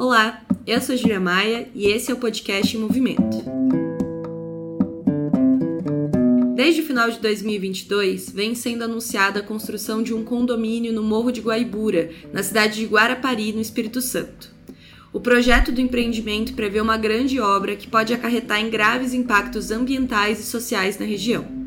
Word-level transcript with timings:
Olá, 0.00 0.40
eu 0.66 0.80
sou 0.80 0.96
Julia 0.96 1.20
Maia 1.20 1.68
e 1.74 1.86
esse 1.88 2.10
é 2.10 2.14
o 2.14 2.16
podcast 2.16 2.74
em 2.74 2.80
Movimento. 2.80 3.36
Desde 6.56 6.80
o 6.80 6.86
final 6.86 7.10
de 7.10 7.18
2022, 7.18 8.30
vem 8.30 8.54
sendo 8.54 8.84
anunciada 8.84 9.40
a 9.40 9.42
construção 9.42 10.02
de 10.02 10.14
um 10.14 10.24
condomínio 10.24 10.90
no 10.90 11.02
Morro 11.02 11.30
de 11.30 11.42
Guaibura, 11.42 12.10
na 12.32 12.42
cidade 12.42 12.76
de 12.76 12.86
Guarapari, 12.86 13.52
no 13.52 13.60
Espírito 13.60 14.00
Santo. 14.00 14.50
O 15.12 15.20
projeto 15.20 15.70
do 15.70 15.82
empreendimento 15.82 16.54
prevê 16.54 16.80
uma 16.80 16.96
grande 16.96 17.38
obra 17.38 17.76
que 17.76 17.86
pode 17.86 18.14
acarretar 18.14 18.58
em 18.58 18.70
graves 18.70 19.12
impactos 19.12 19.70
ambientais 19.70 20.40
e 20.40 20.44
sociais 20.44 20.98
na 20.98 21.04
região. 21.04 21.59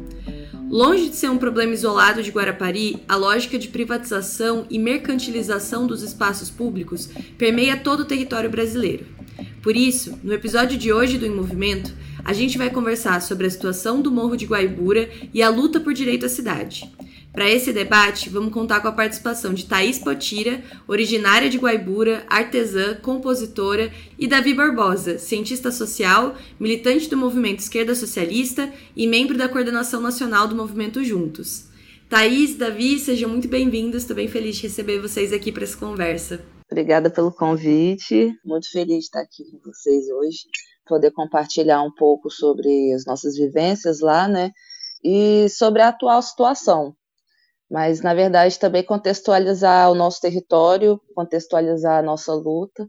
Longe 0.73 1.07
de 1.07 1.15
ser 1.15 1.29
um 1.29 1.37
problema 1.37 1.71
isolado 1.71 2.23
de 2.23 2.31
Guarapari, 2.31 2.97
a 3.07 3.15
lógica 3.15 3.59
de 3.59 3.67
privatização 3.67 4.65
e 4.71 4.79
mercantilização 4.79 5.85
dos 5.85 6.01
espaços 6.01 6.49
públicos 6.49 7.11
permeia 7.37 7.77
todo 7.77 7.99
o 7.99 8.05
território 8.05 8.49
brasileiro. 8.49 9.05
Por 9.61 9.77
isso, 9.77 10.17
no 10.23 10.33
episódio 10.33 10.75
de 10.75 10.91
hoje 10.91 11.19
do 11.19 11.27
Em 11.27 11.29
Movimento, 11.29 11.93
a 12.25 12.33
gente 12.33 12.57
vai 12.57 12.71
conversar 12.71 13.21
sobre 13.21 13.45
a 13.45 13.51
situação 13.51 14.01
do 14.01 14.11
Morro 14.11 14.35
de 14.35 14.47
Guaibura 14.47 15.11
e 15.31 15.43
a 15.43 15.49
luta 15.49 15.79
por 15.79 15.93
direito 15.93 16.25
à 16.25 16.29
cidade. 16.29 16.91
Para 17.33 17.49
esse 17.49 17.73
debate, 17.73 18.29
vamos 18.29 18.53
contar 18.53 18.79
com 18.79 18.87
a 18.87 18.91
participação 18.91 19.55
de 19.55 19.65
Thaís 19.65 19.97
Potira, 19.97 20.63
originária 20.87 21.49
de 21.49 21.57
Guaibura, 21.57 22.23
artesã, 22.29 22.93
compositora, 22.93 23.91
e 24.19 24.27
Davi 24.27 24.53
Barbosa, 24.53 25.17
cientista 25.17 25.71
social, 25.71 26.35
militante 26.59 27.09
do 27.09 27.17
movimento 27.17 27.57
Esquerda 27.57 27.95
Socialista 27.95 28.71
e 28.95 29.07
membro 29.07 29.35
da 29.35 29.49
coordenação 29.49 29.99
nacional 29.99 30.47
do 30.47 30.55
movimento 30.55 31.03
Juntos. 31.03 31.69
Thaís, 32.07 32.55
Davi, 32.55 32.99
sejam 32.99 33.31
muito 33.31 33.47
bem-vindos. 33.47 34.03
Estou 34.03 34.15
bem 34.15 34.27
feliz 34.27 34.57
de 34.57 34.67
receber 34.67 35.01
vocês 35.01 35.33
aqui 35.33 35.51
para 35.51 35.63
essa 35.63 35.75
conversa. 35.75 36.39
Obrigada 36.71 37.09
pelo 37.09 37.31
convite. 37.31 38.31
Muito 38.45 38.69
feliz 38.69 38.99
de 38.99 39.05
estar 39.05 39.21
aqui 39.21 39.43
com 39.49 39.71
vocês 39.71 40.07
hoje, 40.07 40.41
poder 40.85 41.09
compartilhar 41.09 41.81
um 41.81 41.91
pouco 41.95 42.29
sobre 42.29 42.93
as 42.93 43.07
nossas 43.07 43.35
vivências 43.35 44.01
lá, 44.01 44.27
né? 44.27 44.51
E 45.03 45.49
sobre 45.49 45.81
a 45.81 45.87
atual 45.87 46.21
situação 46.21 46.95
mas 47.73 48.03
na 48.03 48.13
verdade 48.13 48.59
também 48.59 48.83
contextualizar 48.83 49.91
o 49.91 49.95
nosso 49.95 50.21
território, 50.21 51.01
contextualizar 51.15 51.97
a 51.97 52.03
nossa 52.03 52.31
luta 52.31 52.87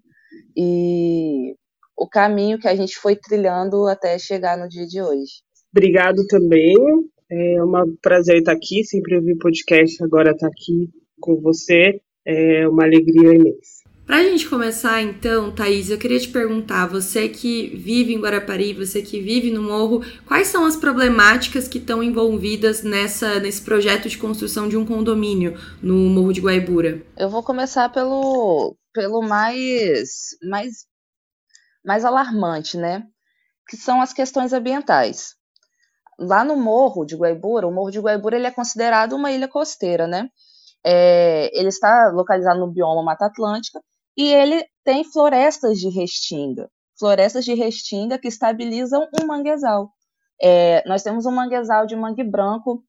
e 0.55 1.55
o 1.97 2.07
caminho 2.07 2.59
que 2.59 2.69
a 2.69 2.77
gente 2.77 2.95
foi 2.99 3.17
trilhando 3.17 3.87
até 3.87 4.19
chegar 4.19 4.59
no 4.59 4.69
dia 4.69 4.87
de 4.87 5.01
hoje. 5.01 5.41
Obrigado 5.75 6.27
também, 6.27 6.75
é 7.31 7.65
um 7.65 7.97
prazer 8.03 8.41
estar 8.41 8.53
aqui, 8.53 8.85
sempre 8.85 9.17
ouvi 9.17 9.33
o 9.33 9.39
podcast, 9.39 10.05
agora 10.05 10.33
estar 10.33 10.49
aqui 10.49 10.91
com 11.19 11.41
você, 11.41 11.99
é 12.27 12.69
uma 12.69 12.85
alegria 12.85 13.37
imensa. 13.37 13.84
Para 14.07 14.19
a 14.19 14.23
gente 14.23 14.47
começar, 14.51 15.01
então, 15.01 15.51
Thaís, 15.51 15.89
eu 15.89 15.99
queria 15.99 16.21
te 16.21 16.29
perguntar: 16.29 16.87
você 16.87 17.27
que 17.27 17.75
vive 17.75 18.13
em 18.13 18.21
Guarapari, 18.21 18.75
você 18.75 19.01
que 19.01 19.19
vive 19.19 19.51
no 19.51 19.63
Morro, 19.63 20.05
quais 20.27 20.49
são 20.49 20.67
as 20.67 20.77
problemáticas 20.77 21.67
que 21.67 21.79
estão 21.79 22.03
envolvidas 22.03 22.83
nessa, 22.83 23.41
nesse 23.41 23.63
projeto 23.63 24.07
de 24.07 24.19
construção 24.19 24.69
de 24.69 24.77
um 24.77 24.85
condomínio 24.85 25.59
no 25.83 25.95
Morro 25.95 26.35
de 26.35 26.43
Guaibura? 26.43 27.03
Eu 27.17 27.31
vou 27.31 27.43
começar 27.43 27.89
pelo, 27.89 28.77
pelo 28.93 29.23
mais, 29.23 30.37
mais, 30.51 30.87
mais 31.83 32.05
alarmante, 32.05 32.77
né? 32.77 33.05
Que 33.67 33.77
são 33.79 34.03
as 34.03 34.13
questões 34.13 34.53
ambientais. 34.53 35.35
Lá 36.19 36.45
no 36.45 36.57
Morro 36.57 37.07
de 37.07 37.17
Guaibura, 37.17 37.67
o 37.67 37.73
Morro 37.73 37.91
de 37.91 38.01
Guaibura 38.01 38.37
ele 38.37 38.47
é 38.47 38.51
considerado 38.51 39.15
uma 39.15 39.33
ilha 39.33 39.49
costeira, 39.49 40.07
né? 40.07 40.29
É, 40.85 41.59
ele 41.59 41.69
está 41.69 42.11
localizado 42.13 42.61
no 42.61 42.71
bioma 42.71 43.03
Mata 43.03 43.25
Atlântica 43.25 43.81
e 44.17 44.33
ele 44.33 44.65
tem 44.85 45.05
florestas 45.05 45.79
de 45.79 45.89
restinga, 45.89 46.71
florestas 46.99 47.45
de 47.45 47.55
restinga 47.55 48.19
que 48.19 48.29
estabilizam 48.29 49.09
um 49.21 49.27
manguezal. 49.27 49.91
É, 50.41 50.87
nós 50.89 51.03
temos 51.03 51.27
um 51.27 51.33
manguezal 51.33 51.87
de 51.87 51.97
mangue 51.97 52.25
branco 52.25 52.85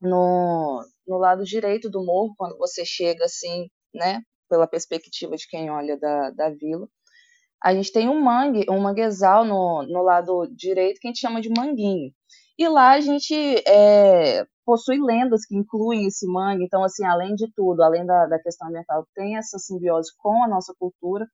no, 0.00 0.84
no 1.06 1.18
lado 1.18 1.44
direito 1.44 1.88
do 1.90 2.04
morro, 2.04 2.34
quando 2.36 2.56
você 2.58 2.84
chega 2.84 3.24
assim, 3.24 3.68
né, 3.94 4.22
pela 4.48 4.66
perspectiva 4.66 5.36
de 5.36 5.46
quem 5.48 5.70
olha 5.70 5.98
da, 5.98 6.30
da 6.30 6.50
vila. 6.50 6.88
A 7.62 7.74
gente 7.74 7.92
tem 7.92 8.08
um 8.08 8.20
mangue, 8.20 8.66
um 8.68 8.80
manguezal 8.80 9.44
no, 9.44 9.82
no 9.82 10.02
lado 10.02 10.46
direito 10.54 11.00
que 11.00 11.08
a 11.08 11.10
gente 11.10 11.20
chama 11.20 11.40
de 11.40 11.48
manguinho. 11.48 12.12
E 12.58 12.68
lá 12.68 12.92
a 12.92 13.00
gente 13.00 13.34
é, 13.66 14.46
possui 14.64 14.98
lendas 15.00 15.44
que 15.46 15.54
incluem 15.54 16.06
esse 16.06 16.26
mangue, 16.26 16.64
então, 16.64 16.82
assim, 16.82 17.04
além 17.04 17.34
de 17.34 17.50
tudo, 17.54 17.82
além 17.82 18.04
da, 18.06 18.26
da 18.26 18.38
questão 18.38 18.68
ambiental, 18.68 19.06
tem 19.14 19.36
essa 19.36 19.58
simbiose 19.58 20.10
com 20.18 20.42
a 20.42 20.48
nossa 20.48 20.74
cultura, 20.78 21.26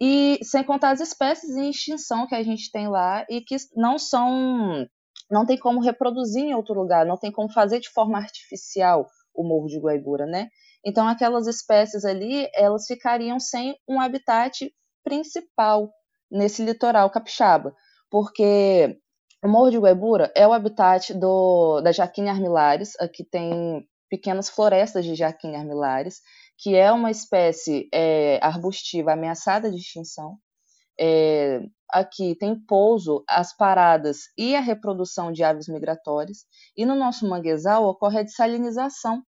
e 0.00 0.38
sem 0.42 0.64
contar 0.64 0.90
as 0.90 1.00
espécies 1.00 1.56
em 1.56 1.70
extinção 1.70 2.26
que 2.26 2.34
a 2.34 2.42
gente 2.42 2.70
tem 2.70 2.88
lá 2.88 3.24
e 3.28 3.40
que 3.40 3.56
não 3.76 3.98
são, 3.98 4.86
não 5.30 5.46
tem 5.46 5.58
como 5.58 5.80
reproduzir 5.80 6.42
em 6.42 6.54
outro 6.54 6.74
lugar, 6.74 7.06
não 7.06 7.16
tem 7.16 7.30
como 7.30 7.52
fazer 7.52 7.80
de 7.80 7.90
forma 7.90 8.18
artificial 8.18 9.06
o 9.34 9.44
Morro 9.44 9.66
de 9.66 9.78
Guaibura, 9.78 10.26
né? 10.26 10.48
Então, 10.84 11.08
aquelas 11.08 11.46
espécies 11.46 12.04
ali, 12.04 12.48
elas 12.54 12.86
ficariam 12.86 13.40
sem 13.40 13.74
um 13.88 14.00
habitat 14.00 14.70
principal 15.02 15.90
nesse 16.30 16.64
litoral 16.64 17.10
capixaba, 17.10 17.74
porque 18.10 18.98
o 19.44 19.48
Morro 19.48 19.70
de 19.70 19.78
Guaibura 19.78 20.32
é 20.34 20.48
o 20.48 20.54
habitat 20.54 21.12
do, 21.12 21.82
da 21.82 21.92
Jaquina 21.92 22.30
armilares, 22.30 22.98
aqui 22.98 23.22
tem 23.22 23.86
pequenas 24.08 24.48
florestas 24.48 25.04
de 25.04 25.14
Jaquina 25.14 25.58
armilares, 25.58 26.22
que 26.56 26.74
é 26.74 26.90
uma 26.90 27.10
espécie 27.10 27.86
é, 27.92 28.38
arbustiva 28.42 29.12
ameaçada 29.12 29.70
de 29.70 29.76
extinção. 29.76 30.38
É, 30.98 31.60
aqui 31.90 32.34
tem 32.36 32.58
pouso, 32.58 33.22
as 33.28 33.54
paradas 33.54 34.20
e 34.38 34.56
a 34.56 34.60
reprodução 34.60 35.30
de 35.30 35.44
aves 35.44 35.68
migratórias, 35.68 36.46
e 36.74 36.86
no 36.86 36.94
nosso 36.94 37.28
manguezal 37.28 37.84
ocorre 37.84 38.20
a 38.20 38.22
dessalinização, 38.22 39.22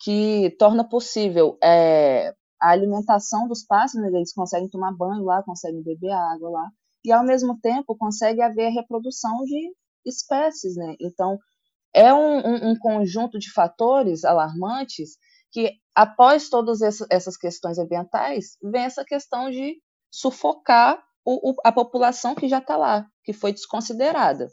que 0.00 0.56
torna 0.58 0.82
possível 0.88 1.56
é, 1.62 2.34
a 2.60 2.70
alimentação 2.70 3.46
dos 3.46 3.64
pássaros, 3.64 4.10
né, 4.10 4.18
eles 4.18 4.34
conseguem 4.34 4.68
tomar 4.68 4.92
banho 4.92 5.22
lá, 5.22 5.40
conseguem 5.44 5.84
beber 5.84 6.10
água 6.10 6.50
lá, 6.50 6.68
e 7.04 7.12
ao 7.12 7.24
mesmo 7.24 7.58
tempo 7.60 7.96
consegue 7.96 8.40
haver 8.40 8.70
reprodução 8.70 9.42
de 9.44 9.72
espécies, 10.04 10.76
né? 10.76 10.94
Então 11.00 11.38
é 11.94 12.12
um, 12.12 12.38
um, 12.38 12.70
um 12.70 12.78
conjunto 12.78 13.38
de 13.38 13.50
fatores 13.52 14.24
alarmantes 14.24 15.16
que 15.50 15.72
após 15.94 16.48
todas 16.48 16.80
essas 17.10 17.36
questões 17.36 17.78
ambientais 17.78 18.56
vem 18.62 18.82
essa 18.82 19.04
questão 19.04 19.50
de 19.50 19.76
sufocar 20.10 21.02
o, 21.24 21.50
o, 21.50 21.54
a 21.64 21.70
população 21.70 22.34
que 22.34 22.48
já 22.48 22.58
está 22.58 22.76
lá, 22.76 23.06
que 23.22 23.32
foi 23.32 23.52
desconsiderada 23.52 24.48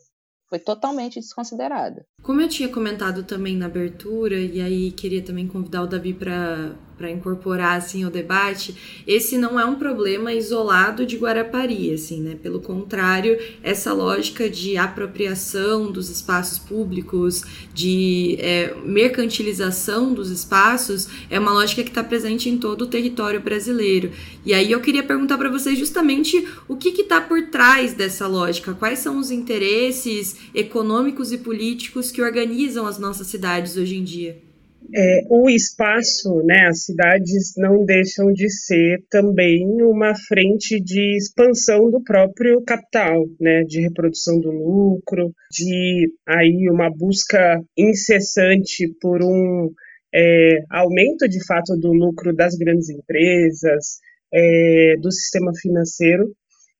foi 0.49 0.59
totalmente 0.59 1.19
desconsiderada. 1.19 2.05
Como 2.23 2.41
eu 2.41 2.49
tinha 2.49 2.67
comentado 2.67 3.23
também 3.23 3.55
na 3.55 3.67
abertura, 3.67 4.35
e 4.35 4.59
aí 4.59 4.91
queria 4.91 5.23
também 5.23 5.47
convidar 5.47 5.83
o 5.83 5.87
Davi 5.87 6.13
para 6.13 6.75
para 6.99 7.09
incorporar 7.09 7.77
assim 7.77 8.03
o 8.03 8.09
debate, 8.09 8.75
esse 9.07 9.37
não 9.37 9.57
é 9.57 9.63
um 9.63 9.75
problema 9.75 10.33
isolado 10.33 11.05
de 11.05 11.15
Guarapari, 11.15 11.93
assim, 11.93 12.21
né? 12.21 12.35
Pelo 12.43 12.59
contrário, 12.59 13.39
essa 13.63 13.93
lógica 13.93 14.49
de 14.49 14.75
apropriação 14.75 15.89
dos 15.89 16.09
espaços 16.09 16.59
públicos, 16.59 17.43
de 17.73 18.35
é, 18.39 18.75
mercantilização 18.83 20.13
dos 20.13 20.29
espaços, 20.29 21.07
é 21.29 21.39
uma 21.39 21.53
lógica 21.53 21.83
que 21.83 21.89
está 21.89 22.03
presente 22.03 22.49
em 22.49 22.57
todo 22.57 22.81
o 22.81 22.87
território 22.87 23.39
brasileiro. 23.39 24.11
E 24.45 24.53
aí 24.53 24.69
eu 24.69 24.81
queria 24.81 25.01
perguntar 25.01 25.37
para 25.37 25.49
vocês 25.49 25.79
justamente 25.79 26.45
o 26.67 26.75
que 26.75 26.89
está 26.89 27.21
por 27.21 27.43
trás 27.43 27.93
dessa 27.93 28.27
lógica, 28.27 28.73
quais 28.73 28.99
são 28.99 29.17
os 29.17 29.31
interesses 29.31 30.35
econômicos 30.53 31.31
e 31.31 31.37
políticos 31.37 32.11
que 32.11 32.21
organizam 32.21 32.85
as 32.85 32.99
nossas 32.99 33.27
cidades 33.27 33.77
hoje 33.77 33.95
em 33.95 34.03
dia. 34.03 34.48
É, 34.95 35.21
o 35.29 35.49
espaço, 35.49 36.41
né, 36.43 36.67
as 36.67 36.85
cidades 36.85 37.53
não 37.57 37.85
deixam 37.85 38.31
de 38.33 38.49
ser 38.49 39.03
também 39.09 39.65
uma 39.83 40.15
frente 40.15 40.79
de 40.79 41.15
expansão 41.17 41.91
do 41.91 42.03
próprio 42.03 42.61
capital, 42.63 43.25
né, 43.39 43.63
de 43.63 43.81
reprodução 43.81 44.39
do 44.39 44.51
lucro, 44.51 45.31
de 45.51 46.11
aí 46.27 46.69
uma 46.71 46.89
busca 46.89 47.61
incessante 47.77 48.87
por 48.99 49.21
um 49.23 49.71
é, 50.13 50.63
aumento 50.71 51.27
de 51.27 51.45
fato 51.45 51.75
do 51.77 51.93
lucro 51.93 52.33
das 52.33 52.55
grandes 52.55 52.89
empresas, 52.89 53.99
é, 54.33 54.95
do 54.99 55.11
sistema 55.11 55.51
financeiro 55.59 56.33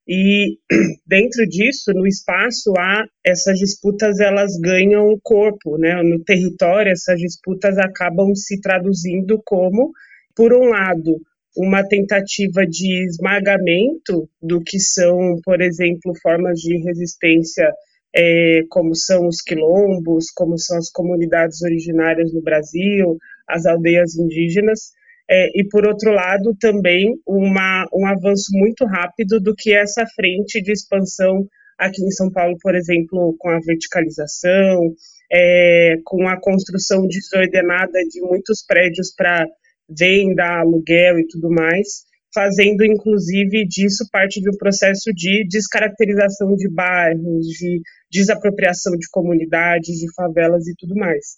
e 0.10 0.58
dentro 1.06 1.46
disso, 1.48 1.94
no 1.94 2.08
espaço, 2.08 2.74
há 2.76 3.06
essas 3.24 3.60
disputas, 3.60 4.20
elas 4.20 4.58
ganham 4.60 5.16
corpo, 5.22 5.78
né? 5.78 6.02
No 6.02 6.24
território, 6.24 6.92
essas 6.92 7.20
disputas 7.20 7.78
acabam 7.78 8.34
se 8.34 8.60
traduzindo 8.60 9.40
como, 9.46 9.92
por 10.36 10.52
um 10.52 10.70
lado, 10.70 11.22
uma 11.56 11.88
tentativa 11.88 12.66
de 12.66 13.06
esmagamento 13.06 14.28
do 14.42 14.60
que 14.62 14.80
são, 14.80 15.40
por 15.44 15.62
exemplo, 15.62 16.12
formas 16.24 16.60
de 16.60 16.76
resistência 16.84 17.72
é, 18.16 18.62
como 18.68 18.96
são 18.96 19.28
os 19.28 19.44
quilombos, 19.44 20.32
como 20.32 20.58
são 20.58 20.80
as 20.80 20.90
comunidades 20.90 21.62
originárias 21.62 22.34
no 22.34 22.42
Brasil, 22.42 23.16
as 23.48 23.68
aldeias 23.68 24.16
indígenas, 24.16 24.92
é, 25.30 25.50
e 25.54 25.64
por 25.68 25.88
outro 25.88 26.12
lado 26.12 26.56
também 26.60 27.16
uma, 27.28 27.86
um 27.94 28.06
avanço 28.08 28.52
muito 28.52 28.86
rápido 28.86 29.40
do 29.40 29.54
que 29.56 29.74
essa 29.74 30.06
frente 30.16 30.62
de 30.62 30.72
expansão 30.72 31.46
aqui 31.78 32.04
em 32.04 32.12
São 32.12 32.32
Paulo, 32.32 32.58
por 32.62 32.76
exemplo, 32.76 33.36
com 33.38 33.50
a 33.50 33.60
verticalização, 33.60 34.94
é, 35.32 35.96
com 36.04 36.28
a 36.28 36.40
construção 36.42 37.06
desordenada 37.08 38.00
de 38.10 38.22
muitos 38.22 38.66
prédios 38.66 39.14
para 39.16 39.46
venda, 39.88 40.60
aluguel 40.60 41.20
e 41.20 41.28
tudo 41.28 41.50
mais, 41.50 42.04
fazendo 42.34 42.84
inclusive 42.84 43.66
disso 43.66 44.08
parte 44.12 44.42
de 44.42 44.50
um 44.50 44.58
processo 44.58 45.12
de 45.14 45.48
descaracterização 45.48 46.56
de 46.56 46.70
bairros, 46.70 47.46
de 47.46 47.82
desapropriação 48.12 48.94
de 48.94 49.08
comunidades, 49.12 50.00
de 50.00 50.14
favelas 50.16 50.68
e 50.68 50.74
tudo 50.78 50.96
mais. 50.96 51.38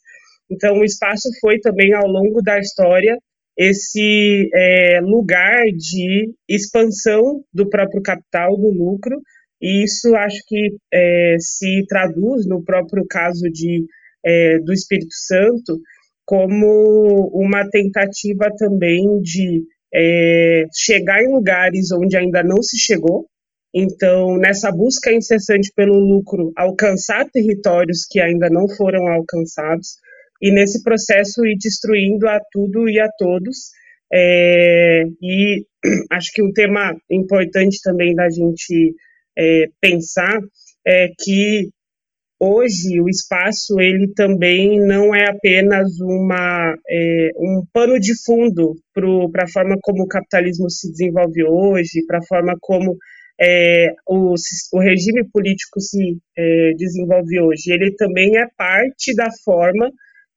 Então, 0.49 0.79
o 0.79 0.83
espaço 0.83 1.29
foi 1.39 1.59
também, 1.59 1.93
ao 1.93 2.07
longo 2.07 2.41
da 2.41 2.59
história, 2.59 3.17
esse 3.57 4.49
é, 4.53 4.99
lugar 5.01 5.63
de 5.77 6.33
expansão 6.47 7.43
do 7.53 7.69
próprio 7.69 8.01
capital, 8.01 8.55
do 8.57 8.71
lucro, 8.71 9.21
e 9.61 9.83
isso 9.83 10.15
acho 10.15 10.39
que 10.47 10.75
é, 10.91 11.35
se 11.39 11.85
traduz 11.87 12.47
no 12.47 12.63
próprio 12.63 13.05
caso 13.07 13.43
de, 13.51 13.85
é, 14.25 14.59
do 14.59 14.73
Espírito 14.73 15.13
Santo 15.13 15.79
como 16.25 17.29
uma 17.33 17.69
tentativa 17.69 18.49
também 18.57 19.19
de 19.21 19.63
é, 19.93 20.63
chegar 20.73 21.21
em 21.21 21.31
lugares 21.31 21.91
onde 21.91 22.15
ainda 22.15 22.41
não 22.41 22.63
se 22.63 22.77
chegou. 22.77 23.27
Então, 23.73 24.37
nessa 24.37 24.71
busca 24.71 25.13
incessante 25.13 25.71
pelo 25.75 25.97
lucro, 25.97 26.51
alcançar 26.57 27.29
territórios 27.31 28.05
que 28.09 28.19
ainda 28.19 28.49
não 28.49 28.67
foram 28.67 29.07
alcançados, 29.07 29.97
e 30.41 30.51
nesse 30.51 30.83
processo 30.83 31.45
ir 31.45 31.57
destruindo 31.57 32.27
a 32.27 32.39
tudo 32.51 32.89
e 32.89 32.99
a 32.99 33.07
todos. 33.17 33.69
É, 34.11 35.03
e 35.21 35.65
acho 36.11 36.31
que 36.33 36.43
um 36.43 36.51
tema 36.51 36.95
importante 37.09 37.79
também 37.83 38.15
da 38.15 38.29
gente 38.29 38.95
é, 39.37 39.67
pensar 39.79 40.39
é 40.85 41.09
que 41.19 41.69
hoje 42.39 42.99
o 42.99 43.07
espaço 43.07 43.79
ele 43.79 44.11
também 44.15 44.79
não 44.79 45.13
é 45.13 45.29
apenas 45.29 45.99
uma, 46.01 46.75
é, 46.89 47.29
um 47.37 47.63
pano 47.71 47.99
de 47.99 48.13
fundo 48.25 48.75
para 49.31 49.43
a 49.43 49.47
forma 49.47 49.77
como 49.81 50.03
o 50.03 50.07
capitalismo 50.07 50.69
se 50.69 50.89
desenvolve 50.91 51.43
hoje, 51.43 52.03
para 52.07 52.17
a 52.17 52.25
forma 52.27 52.55
como 52.59 52.97
é, 53.39 53.93
o, 54.07 54.33
o, 54.73 54.79
regime 54.79 55.23
político 55.31 55.79
se 55.79 56.17
é, 56.35 56.71
desenvolve 56.75 57.39
hoje. 57.39 57.71
Ele 57.71 57.93
também 57.95 58.37
é 58.37 58.47
parte 58.57 59.15
da 59.15 59.29
forma 59.45 59.91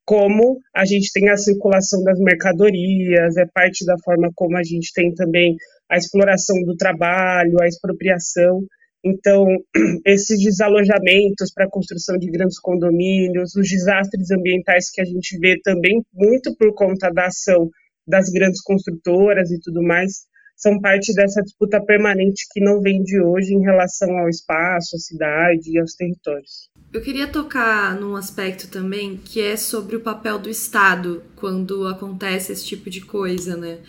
como 0.05 0.59
a 0.75 0.85
gente 0.85 1.11
tem 1.13 1.31
a 1.31 1.37
circulação 1.37 2.03
das 2.03 2.19
mercadorias, 2.19 3.37
é 3.37 3.47
parte 3.47 3.85
da 3.87 3.97
forma 4.05 4.31
como 4.35 4.57
a 4.57 4.63
gente 4.63 4.93
tem 4.95 5.13
também 5.15 5.57
a 5.91 5.97
exploração 5.97 6.61
do 6.63 6.77
trabalho, 6.77 7.61
a 7.61 7.67
expropriação. 7.67 8.61
Então, 9.05 9.47
esses 10.05 10.43
desalojamentos 10.43 11.53
para 11.55 11.67
a 11.67 11.71
construção 11.71 12.19
de 12.19 12.31
grandes 12.31 12.59
condomínios, 12.59 13.55
os 13.55 13.69
desastres 13.69 14.31
ambientais 14.31 14.91
que 14.91 15.01
a 15.01 15.05
gente 15.05 15.39
vê 15.39 15.59
também 15.63 16.03
muito 16.13 16.55
por 16.57 16.75
conta 16.75 17.11
da 17.11 17.27
ação 17.27 17.71
das 18.07 18.29
grandes 18.31 18.63
construtoras 18.63 19.51
e 19.51 19.59
tudo 19.61 19.83
mais, 19.83 20.27
são 20.57 20.81
parte 20.81 21.13
dessa 21.15 21.43
disputa 21.43 21.83
permanente 21.85 22.47
que 22.53 22.61
não 22.61 22.81
vem 22.81 23.03
de 23.03 23.21
hoje 23.21 23.55
em 23.55 23.63
relação 23.63 24.17
ao 24.19 24.29
espaço, 24.29 24.97
à 24.97 24.99
cidade 24.99 25.71
e 25.71 25.79
aos 25.79 25.95
territórios. 25.95 26.71
Eu 26.95 27.01
queria 27.01 27.27
tocar 27.27 27.97
num 27.97 28.15
aspecto 28.15 28.69
também 28.69 29.17
que 29.17 29.41
é 29.41 29.57
sobre 29.57 29.97
o 29.97 30.01
papel 30.01 30.39
do 30.39 30.49
Estado 30.49 31.25
quando 31.35 31.89
acontece 31.89 32.53
esse 32.53 32.65
tipo 32.65 32.89
de 32.89 33.01
coisa, 33.01 33.57
né? 33.57 33.81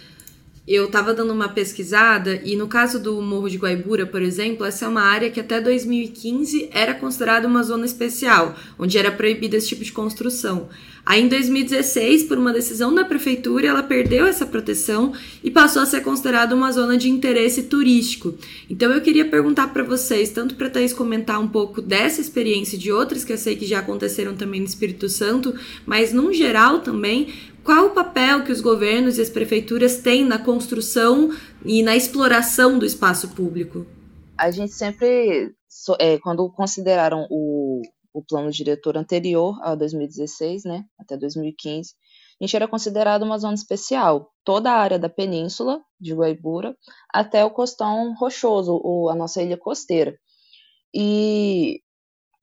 Eu 0.68 0.86
estava 0.86 1.14
dando 1.14 1.32
uma 1.32 1.48
pesquisada 1.48 2.42
e 2.44 2.56
no 2.56 2.68
caso 2.68 3.00
do 3.00 3.22
Morro 3.22 3.48
de 3.48 3.58
Guaibura, 3.58 4.04
por 4.08 4.20
exemplo, 4.24 4.66
essa 4.66 4.86
é 4.86 4.88
uma 4.88 5.04
área 5.04 5.30
que 5.30 5.40
até 5.40 5.62
2015 5.62 6.70
era 6.72 6.96
considerada 6.96 7.48
uma 7.48 7.62
zona 7.62 7.86
especial, 7.86 8.56
onde 8.80 8.98
era 8.98 9.12
proibida 9.12 9.58
esse 9.58 9.68
tipo 9.68 9.84
de 9.84 9.92
construção. 9.92 10.68
Aí 11.06 11.22
em 11.22 11.28
2016, 11.28 12.24
por 12.24 12.40
uma 12.40 12.52
decisão 12.52 12.92
da 12.96 13.06
prefeitura, 13.06 13.68
ela 13.68 13.84
perdeu 13.84 14.26
essa 14.26 14.44
proteção 14.44 15.14
e 15.44 15.52
passou 15.52 15.84
a 15.84 15.86
ser 15.86 16.02
considerada 16.02 16.56
uma 16.56 16.72
zona 16.72 16.98
de 16.98 17.12
interesse 17.12 17.62
turístico. 17.64 18.34
Então 18.68 18.92
eu 18.92 19.02
queria 19.02 19.26
perguntar 19.26 19.68
para 19.68 19.84
vocês, 19.84 20.32
tanto 20.32 20.56
para 20.56 20.68
Thaís 20.68 20.94
comentar 20.94 21.40
um 21.40 21.48
pouco 21.48 21.80
dessa 21.80 22.22
experiência 22.22 22.76
e 22.76 22.80
de 22.80 22.92
outras 22.92 23.24
que 23.24 23.32
eu 23.32 23.38
sei 23.38 23.56
que 23.56 23.68
já 23.68 23.80
aconteceram 23.80 24.36
também 24.36 24.62
no 24.62 24.66
Espírito 24.66 25.08
Santo, 25.10 25.54
mas 25.86 26.12
num 26.12 26.34
geral 26.34 26.80
também, 26.80 27.28
qual 27.66 27.88
o 27.88 27.96
papel 27.96 28.44
que 28.44 28.52
os 28.52 28.62
governos 28.62 29.18
e 29.18 29.22
as 29.22 29.30
prefeituras 29.30 29.98
têm 29.98 30.24
na 30.24 30.38
construção 30.38 31.32
e 31.66 31.82
na 31.82 31.96
exploração 31.96 32.78
do 32.78 32.86
espaço 32.86 33.34
público? 33.34 33.88
A 34.38 34.52
gente 34.52 34.72
sempre, 34.72 35.52
é, 36.00 36.20
quando 36.20 36.48
consideraram 36.52 37.26
o, 37.32 37.82
o 38.14 38.24
plano 38.24 38.52
diretor 38.52 38.96
anterior 38.96 39.60
a 39.64 39.74
2016, 39.74 40.64
né, 40.64 40.86
até 41.00 41.18
2015, 41.18 41.96
a 42.40 42.44
gente 42.44 42.56
era 42.56 42.68
considerado 42.68 43.24
uma 43.24 43.40
zona 43.40 43.56
especial. 43.56 44.30
Toda 44.44 44.70
a 44.70 44.78
área 44.78 45.00
da 45.00 45.10
península 45.10 45.82
de 46.00 46.14
Guaibura 46.14 46.78
até 47.12 47.44
o 47.44 47.50
costão 47.50 48.14
rochoso, 48.14 48.80
ou 48.84 49.10
a 49.10 49.16
nossa 49.16 49.42
ilha 49.42 49.58
costeira. 49.58 50.16
E 50.94 51.82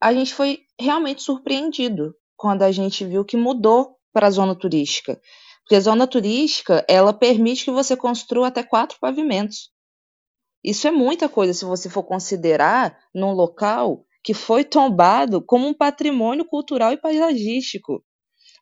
a 0.01 0.13
gente 0.13 0.35
foi 0.35 0.61
realmente 0.81 1.23
surpreendido 1.23 2.13
quando 2.37 2.63
a 2.63 2.73
gente 2.73 3.05
viu 3.05 3.25
que 3.25 3.37
mudou 3.37 3.97
para 4.13 4.27
a 4.27 4.31
zona 4.31 4.55
turística. 4.55 5.21
Porque 5.63 5.77
a 5.77 5.81
zona 5.81 6.07
turística, 6.07 6.85
ela 6.89 7.13
permite 7.13 7.65
que 7.65 7.71
você 7.71 7.97
construa 7.97 8.49
até 8.49 8.63
quatro 8.63 8.99
pavimentos. 9.01 9.71
Isso 10.65 10.87
é 10.87 10.91
muita 10.91 11.29
coisa 11.29 11.53
se 11.53 11.65
você 11.65 11.89
for 11.89 12.05
considerar 12.05 12.97
num 13.15 13.33
local 13.33 14.05
que 14.23 14.33
foi 14.33 14.65
tombado 14.65 15.45
como 15.45 15.67
um 15.67 15.75
patrimônio 15.75 16.45
cultural 16.45 16.93
e 16.93 16.97
paisagístico. 16.97 18.05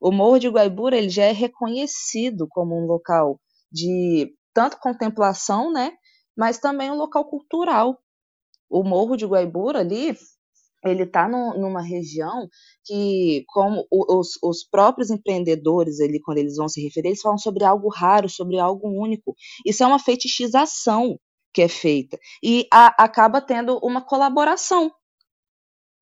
O 0.00 0.10
Morro 0.10 0.38
de 0.38 0.48
Guaibura 0.48 0.96
ele 0.96 1.10
já 1.10 1.24
é 1.24 1.32
reconhecido 1.32 2.46
como 2.48 2.74
um 2.74 2.86
local 2.86 3.38
de 3.70 4.34
tanto 4.54 4.78
contemplação, 4.78 5.70
né, 5.70 5.92
mas 6.36 6.58
também 6.58 6.90
um 6.90 6.96
local 6.96 7.24
cultural. 7.26 7.98
O 8.68 8.82
Morro 8.82 9.16
de 9.16 9.26
Guaibura 9.26 9.80
ali, 9.80 10.16
ele 10.84 11.02
está 11.02 11.28
numa 11.28 11.82
região 11.82 12.48
que, 12.84 13.44
como 13.48 13.86
os, 13.90 14.38
os, 14.42 14.64
próprios 14.64 15.10
empreendedores 15.10 16.00
ali, 16.00 16.20
quando 16.20 16.38
eles 16.38 16.56
vão 16.56 16.68
se 16.68 16.82
referir, 16.82 17.08
eles 17.08 17.20
falam 17.20 17.38
sobre 17.38 17.64
algo 17.64 17.88
raro, 17.88 18.28
sobre 18.28 18.58
algo 18.58 18.88
único. 18.88 19.34
Isso 19.64 19.82
é 19.82 19.86
uma 19.86 19.98
fetichização 19.98 21.18
que 21.52 21.62
é 21.62 21.68
feita 21.68 22.18
e 22.42 22.66
a, 22.72 23.02
acaba 23.02 23.40
tendo 23.40 23.78
uma 23.78 24.00
colaboração 24.00 24.92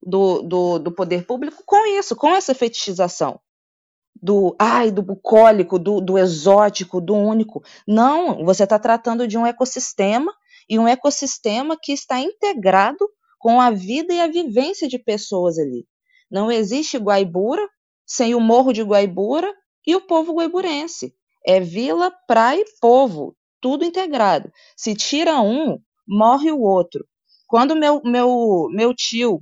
do, 0.02 0.42
do, 0.42 0.78
do 0.78 0.92
poder 0.92 1.26
público 1.26 1.62
com 1.64 1.86
isso, 1.98 2.14
com 2.14 2.28
essa 2.34 2.54
fetichização 2.54 3.40
do 4.20 4.54
ai, 4.58 4.90
do 4.90 5.02
bucólico, 5.02 5.78
do, 5.78 6.00
do 6.00 6.18
exótico, 6.18 7.00
do 7.00 7.14
único. 7.14 7.62
Não, 7.86 8.44
você 8.44 8.64
está 8.64 8.78
tratando 8.78 9.26
de 9.26 9.38
um 9.38 9.46
ecossistema 9.46 10.32
e 10.68 10.78
um 10.78 10.88
ecossistema 10.88 11.76
que 11.80 11.92
está 11.92 12.20
integrado 12.20 13.08
com 13.48 13.62
a 13.62 13.70
vida 13.70 14.12
e 14.12 14.20
a 14.20 14.26
vivência 14.26 14.86
de 14.86 14.98
pessoas 14.98 15.58
ali. 15.58 15.86
Não 16.30 16.52
existe 16.52 16.98
Guaibura 16.98 17.66
sem 18.04 18.34
o 18.34 18.40
Morro 18.40 18.74
de 18.74 18.82
Guaibura 18.82 19.50
e 19.86 19.96
o 19.96 20.02
povo 20.02 20.34
guaiburense. 20.34 21.14
É 21.46 21.58
vila, 21.58 22.12
praia 22.26 22.60
e 22.60 22.78
povo, 22.78 23.34
tudo 23.58 23.86
integrado. 23.86 24.52
Se 24.76 24.94
tira 24.94 25.40
um, 25.40 25.78
morre 26.06 26.52
o 26.52 26.60
outro. 26.60 27.06
Quando 27.46 27.74
meu, 27.74 28.02
meu, 28.04 28.68
meu 28.70 28.94
tio 28.94 29.40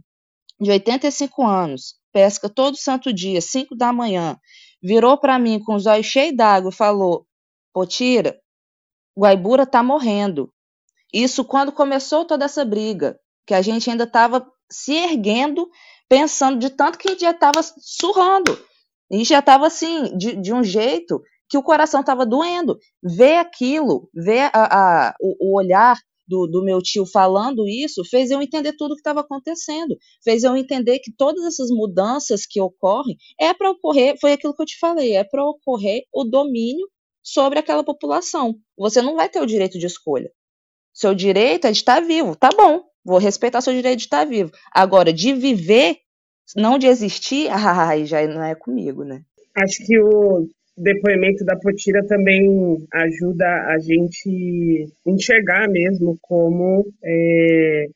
de 0.61 0.71
85 0.71 1.45
anos, 1.45 1.97
pesca 2.13 2.49
todo 2.49 2.77
santo 2.77 3.13
dia, 3.13 3.41
5 3.41 3.75
da 3.75 3.93
manhã, 3.93 4.39
virou 4.81 5.19
para 5.19 5.37
mim 5.37 5.59
com 5.59 5.75
os 5.75 5.85
olhos 5.85 6.07
cheios 6.07 6.37
d'água 6.37 6.71
e 6.71 6.73
falou: 6.73 7.27
Potira, 7.73 8.39
Guaibura 9.19 9.65
está 9.65 9.83
morrendo. 9.83 10.49
Isso 11.13 11.45
quando 11.45 11.73
começou 11.73 12.25
toda 12.25 12.45
essa 12.45 12.65
briga, 12.65 13.19
que 13.47 13.55
a 13.55 13.63
gente 13.63 13.89
ainda 13.89 14.05
estava 14.05 14.47
se 14.71 14.93
erguendo, 14.93 15.69
pensando 16.09 16.59
de 16.59 16.71
tanto 16.71 16.99
que 16.99 17.09
a 17.09 17.11
gente 17.13 17.21
já 17.21 17.31
estava 17.31 17.63
surrando. 17.63 18.53
A 19.11 19.17
gente 19.17 19.29
já 19.29 19.39
estava 19.39 19.67
assim, 19.67 20.17
de, 20.17 20.37
de 20.37 20.53
um 20.53 20.65
jeito 20.65 21.23
que 21.49 21.57
o 21.57 21.63
coração 21.63 22.01
estava 22.01 22.27
doendo. 22.27 22.79
Ver 23.03 23.37
aquilo, 23.37 24.09
ver 24.13 24.51
a, 24.53 25.09
a, 25.09 25.15
o, 25.21 25.53
o 25.53 25.57
olhar 25.57 25.97
do, 26.27 26.47
do 26.47 26.65
meu 26.65 26.83
tio 26.83 27.07
falando 27.07 27.69
isso 27.69 28.05
fez 28.05 28.31
eu 28.31 28.43
entender 28.43 28.75
tudo 28.77 28.93
o 28.93 28.95
que 28.95 29.01
estava 29.01 29.21
acontecendo, 29.21 29.97
fez 30.25 30.43
eu 30.43 30.57
entender 30.57 30.99
que 30.99 31.13
todas 31.13 31.45
essas 31.45 31.71
mudanças 31.71 32.45
que 32.45 32.61
ocorrem 32.61 33.17
é 33.41 33.55
para 33.55 33.71
ocorrer, 33.71 34.17
foi 34.21 34.33
aquilo 34.33 34.55
que 34.55 34.63
eu 34.63 34.67
te 34.67 34.79
falei, 34.79 35.15
é 35.15 35.25
para 35.25 35.45
ocorrer 35.45 36.03
o 36.13 36.25
domínio 36.25 36.89
sobre 37.23 37.59
aquela 37.59 37.85
população. 37.85 38.57
Você 38.77 39.01
não 39.01 39.17
vai 39.17 39.29
ter 39.29 39.41
o 39.41 39.47
direito 39.47 39.79
de 39.79 39.87
escolha. 39.87 40.31
Seu 40.93 41.15
direito 41.15 41.67
é 41.67 41.73
de 41.73 41.79
estar 41.79 42.01
vivo, 42.01 42.35
tá 42.35 42.49
bom, 42.57 42.83
vou 43.07 43.19
respeitar 43.19 43.61
seu 43.61 43.73
direito 43.73 43.99
de 43.99 44.05
estar 44.05 44.25
vivo. 44.25 44.51
Agora, 44.75 45.13
de 45.13 45.33
viver, 45.33 45.97
não 46.57 46.79
de 46.79 46.87
existir, 46.89 47.49
ai, 47.55 48.05
já 48.05 48.27
não 48.27 48.43
é 48.43 48.55
comigo, 48.55 49.05
né? 49.05 49.23
Acho 49.55 49.87
que 49.87 49.99
o, 49.99 50.47
depoimento 50.77 51.45
da 51.45 51.57
Potira 51.57 52.05
também 52.07 52.77
ajuda 52.93 53.47
a 53.47 53.79
gente 53.79 54.89
enxergar 55.07 55.69
mesmo 55.69 56.19
como 56.21 56.87
é, 57.03 57.87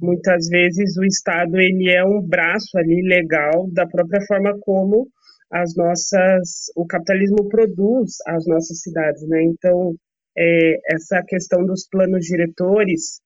muitas 0.00 0.48
vezes 0.48 0.96
o 0.96 1.04
Estado 1.04 1.58
ele 1.58 1.90
é 1.90 2.02
um 2.02 2.22
braço 2.22 2.78
ali 2.78 3.02
legal 3.02 3.68
da 3.72 3.86
própria 3.86 4.22
forma 4.22 4.56
como 4.60 5.08
as 5.50 5.76
nossas 5.76 6.70
o 6.74 6.86
capitalismo 6.86 7.48
produz 7.50 8.12
as 8.26 8.46
nossas 8.46 8.80
cidades, 8.80 9.28
né? 9.28 9.42
Então 9.42 9.94
é, 10.36 10.78
essa 10.94 11.22
questão 11.22 11.66
dos 11.66 11.86
planos 11.86 12.24
diretores 12.24 13.20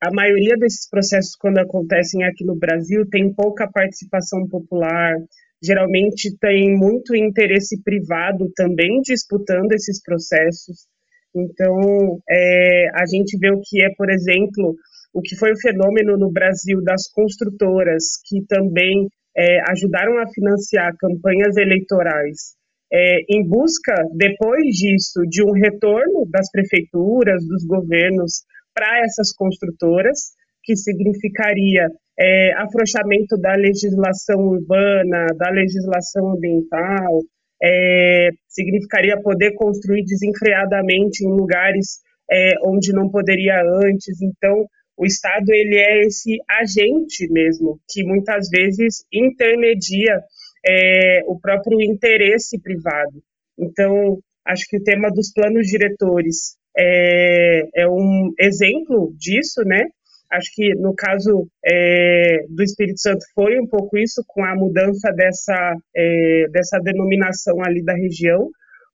a 0.00 0.12
maioria 0.12 0.56
desses 0.56 0.88
processos, 0.88 1.34
quando 1.36 1.58
acontecem 1.58 2.24
aqui 2.24 2.44
no 2.44 2.56
Brasil, 2.56 3.04
tem 3.10 3.32
pouca 3.32 3.68
participação 3.70 4.46
popular, 4.48 5.16
geralmente 5.62 6.36
tem 6.40 6.76
muito 6.76 7.16
interesse 7.16 7.82
privado 7.82 8.50
também 8.54 9.00
disputando 9.02 9.72
esses 9.72 10.00
processos. 10.02 10.86
Então, 11.34 12.20
é, 12.30 12.88
a 12.94 13.04
gente 13.06 13.36
vê 13.38 13.50
o 13.50 13.60
que 13.60 13.82
é, 13.82 13.88
por 13.96 14.08
exemplo, 14.08 14.76
o 15.12 15.20
que 15.20 15.36
foi 15.36 15.52
o 15.52 15.60
fenômeno 15.60 16.16
no 16.16 16.30
Brasil 16.30 16.82
das 16.82 17.10
construtoras, 17.12 18.04
que 18.24 18.44
também 18.46 19.08
é, 19.36 19.60
ajudaram 19.70 20.18
a 20.18 20.28
financiar 20.28 20.94
campanhas 20.98 21.56
eleitorais, 21.56 22.56
é, 22.92 23.18
em 23.28 23.46
busca, 23.46 23.94
depois 24.14 24.64
disso, 24.74 25.20
de 25.28 25.42
um 25.42 25.52
retorno 25.52 26.26
das 26.30 26.50
prefeituras, 26.50 27.44
dos 27.46 27.64
governos 27.66 28.44
para 28.78 29.00
essas 29.00 29.32
construtoras, 29.32 30.36
que 30.62 30.76
significaria 30.76 31.88
é, 32.16 32.52
afrouxamento 32.54 33.36
da 33.36 33.54
legislação 33.56 34.38
urbana, 34.38 35.26
da 35.36 35.50
legislação 35.50 36.30
ambiental, 36.30 37.22
é, 37.60 38.28
significaria 38.46 39.20
poder 39.20 39.52
construir 39.54 40.04
desenfreadamente 40.04 41.24
em 41.24 41.28
lugares 41.28 41.98
é, 42.30 42.52
onde 42.64 42.92
não 42.92 43.10
poderia 43.10 43.60
antes. 43.84 44.22
Então, 44.22 44.64
o 44.96 45.04
Estado 45.04 45.50
ele 45.52 45.76
é 45.76 46.02
esse 46.02 46.38
agente 46.48 47.28
mesmo 47.32 47.80
que 47.88 48.04
muitas 48.04 48.48
vezes 48.48 49.04
intermedia 49.12 50.20
é, 50.64 51.22
o 51.26 51.38
próprio 51.40 51.80
interesse 51.82 52.60
privado. 52.60 53.22
Então, 53.58 54.18
acho 54.46 54.64
que 54.68 54.76
o 54.76 54.82
tema 54.84 55.08
dos 55.10 55.32
planos 55.32 55.66
diretores 55.66 56.57
é, 56.78 57.62
é 57.74 57.88
um 57.88 58.32
exemplo 58.38 59.12
disso, 59.18 59.62
né? 59.64 59.84
Acho 60.30 60.50
que 60.54 60.74
no 60.74 60.94
caso 60.94 61.48
é, 61.64 62.44
do 62.50 62.62
Espírito 62.62 63.00
Santo 63.00 63.24
foi 63.34 63.58
um 63.58 63.66
pouco 63.66 63.96
isso, 63.96 64.22
com 64.26 64.44
a 64.44 64.54
mudança 64.54 65.10
dessa, 65.12 65.74
é, 65.96 66.46
dessa 66.52 66.78
denominação 66.80 67.62
ali 67.64 67.82
da 67.82 67.94
região, 67.94 68.48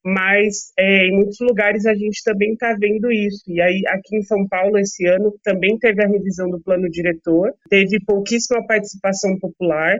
mas 0.04 0.72
é, 0.78 1.06
em 1.06 1.16
muitos 1.16 1.38
lugares 1.40 1.86
a 1.86 1.94
gente 1.94 2.22
também 2.24 2.52
está 2.52 2.76
vendo 2.78 3.10
isso. 3.10 3.42
E 3.48 3.60
aí, 3.60 3.82
aqui 3.88 4.16
em 4.16 4.22
São 4.22 4.46
Paulo, 4.48 4.78
esse 4.78 5.06
ano, 5.06 5.34
também 5.42 5.76
teve 5.78 6.04
a 6.04 6.08
revisão 6.08 6.48
do 6.48 6.62
plano 6.62 6.88
diretor, 6.88 7.52
teve 7.68 7.98
pouquíssima 8.06 8.64
participação 8.66 9.36
popular, 9.38 9.98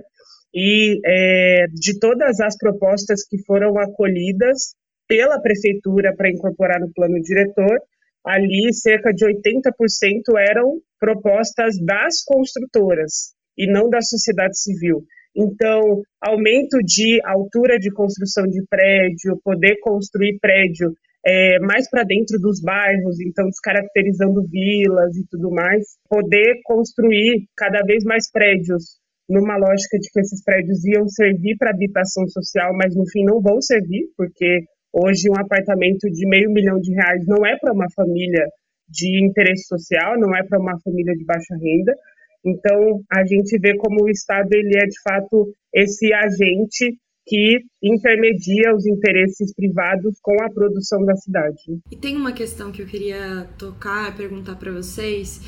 e 0.55 1.00
é, 1.05 1.67
de 1.73 1.99
todas 1.99 2.38
as 2.38 2.57
propostas 2.57 3.26
que 3.26 3.43
foram 3.45 3.76
acolhidas 3.76 4.75
pela 5.08 5.40
prefeitura 5.40 6.14
para 6.16 6.30
incorporar 6.30 6.80
no 6.80 6.92
plano 6.92 7.20
diretor, 7.20 7.78
ali 8.25 8.73
cerca 8.73 9.12
de 9.12 9.25
80% 9.25 9.70
eram 10.38 10.80
propostas 10.99 11.76
das 11.84 12.23
construtoras 12.25 13.34
e 13.56 13.66
não 13.70 13.88
da 13.88 14.00
sociedade 14.00 14.58
civil. 14.58 15.04
Então, 15.37 16.02
aumento 16.20 16.78
de 16.78 17.20
altura 17.25 17.78
de 17.78 17.90
construção 17.90 18.44
de 18.44 18.64
prédio, 18.68 19.40
poder 19.42 19.76
construir 19.80 20.38
prédio 20.40 20.94
é, 21.26 21.58
mais 21.58 21.88
para 21.88 22.04
dentro 22.04 22.38
dos 22.38 22.61
bairros, 22.61 23.20
então 23.20 23.49
descaracterizando 23.49 24.46
vilas 24.46 25.16
e 25.16 25.26
tudo 25.28 25.50
mais, 25.50 25.82
poder 26.08 26.61
construir 26.64 27.46
cada 27.56 27.82
vez 27.82 28.04
mais 28.04 28.30
prédios 28.30 28.99
numa 29.28 29.56
lógica 29.56 29.99
de 29.99 30.11
que 30.11 30.20
esses 30.20 30.44
prédios 30.44 30.84
iam 30.84 31.08
servir 31.08 31.56
para 31.56 31.70
habitação 31.70 32.28
social, 32.28 32.73
mas 32.76 32.94
no 32.94 33.08
fim 33.11 33.25
não 33.25 33.40
vão 33.40 33.61
servir, 33.61 34.06
porque 34.16 34.64
hoje 34.95 35.29
um 35.29 35.37
apartamento 35.37 36.09
de 36.09 36.27
meio 36.27 36.51
milhão 36.53 36.79
de 36.79 36.93
reais 36.95 37.27
não 37.27 37.45
é 37.45 37.59
para 37.59 37.73
uma 37.73 37.91
família 37.95 38.47
de 38.89 39.27
interesse 39.27 39.65
social, 39.67 40.19
não 40.19 40.35
é 40.37 40.43
para 40.45 40.61
uma 40.61 40.79
família 40.81 41.15
de 41.15 41.25
baixa 41.25 41.55
renda. 41.61 41.93
Então, 42.45 43.01
a 43.11 43.25
gente 43.25 43.59
vê 43.59 43.77
como 43.77 44.05
o 44.05 44.11
Estado 44.11 44.49
ele 44.53 44.77
é 44.77 44.87
de 44.87 45.01
fato 45.03 45.53
esse 45.73 46.13
agente 46.13 46.97
que 47.27 47.59
intermedia 47.83 48.75
os 48.75 48.87
interesses 48.87 49.53
privados 49.55 50.19
com 50.23 50.35
a 50.43 50.51
produção 50.51 51.05
da 51.05 51.17
cidade. 51.17 51.81
E 51.91 51.97
tem 51.97 52.17
uma 52.17 52.33
questão 52.33 52.71
que 52.71 52.83
eu 52.83 52.87
queria 52.87 53.49
tocar, 53.59 54.15
perguntar 54.15 54.57
para 54.57 54.71
vocês, 54.71 55.41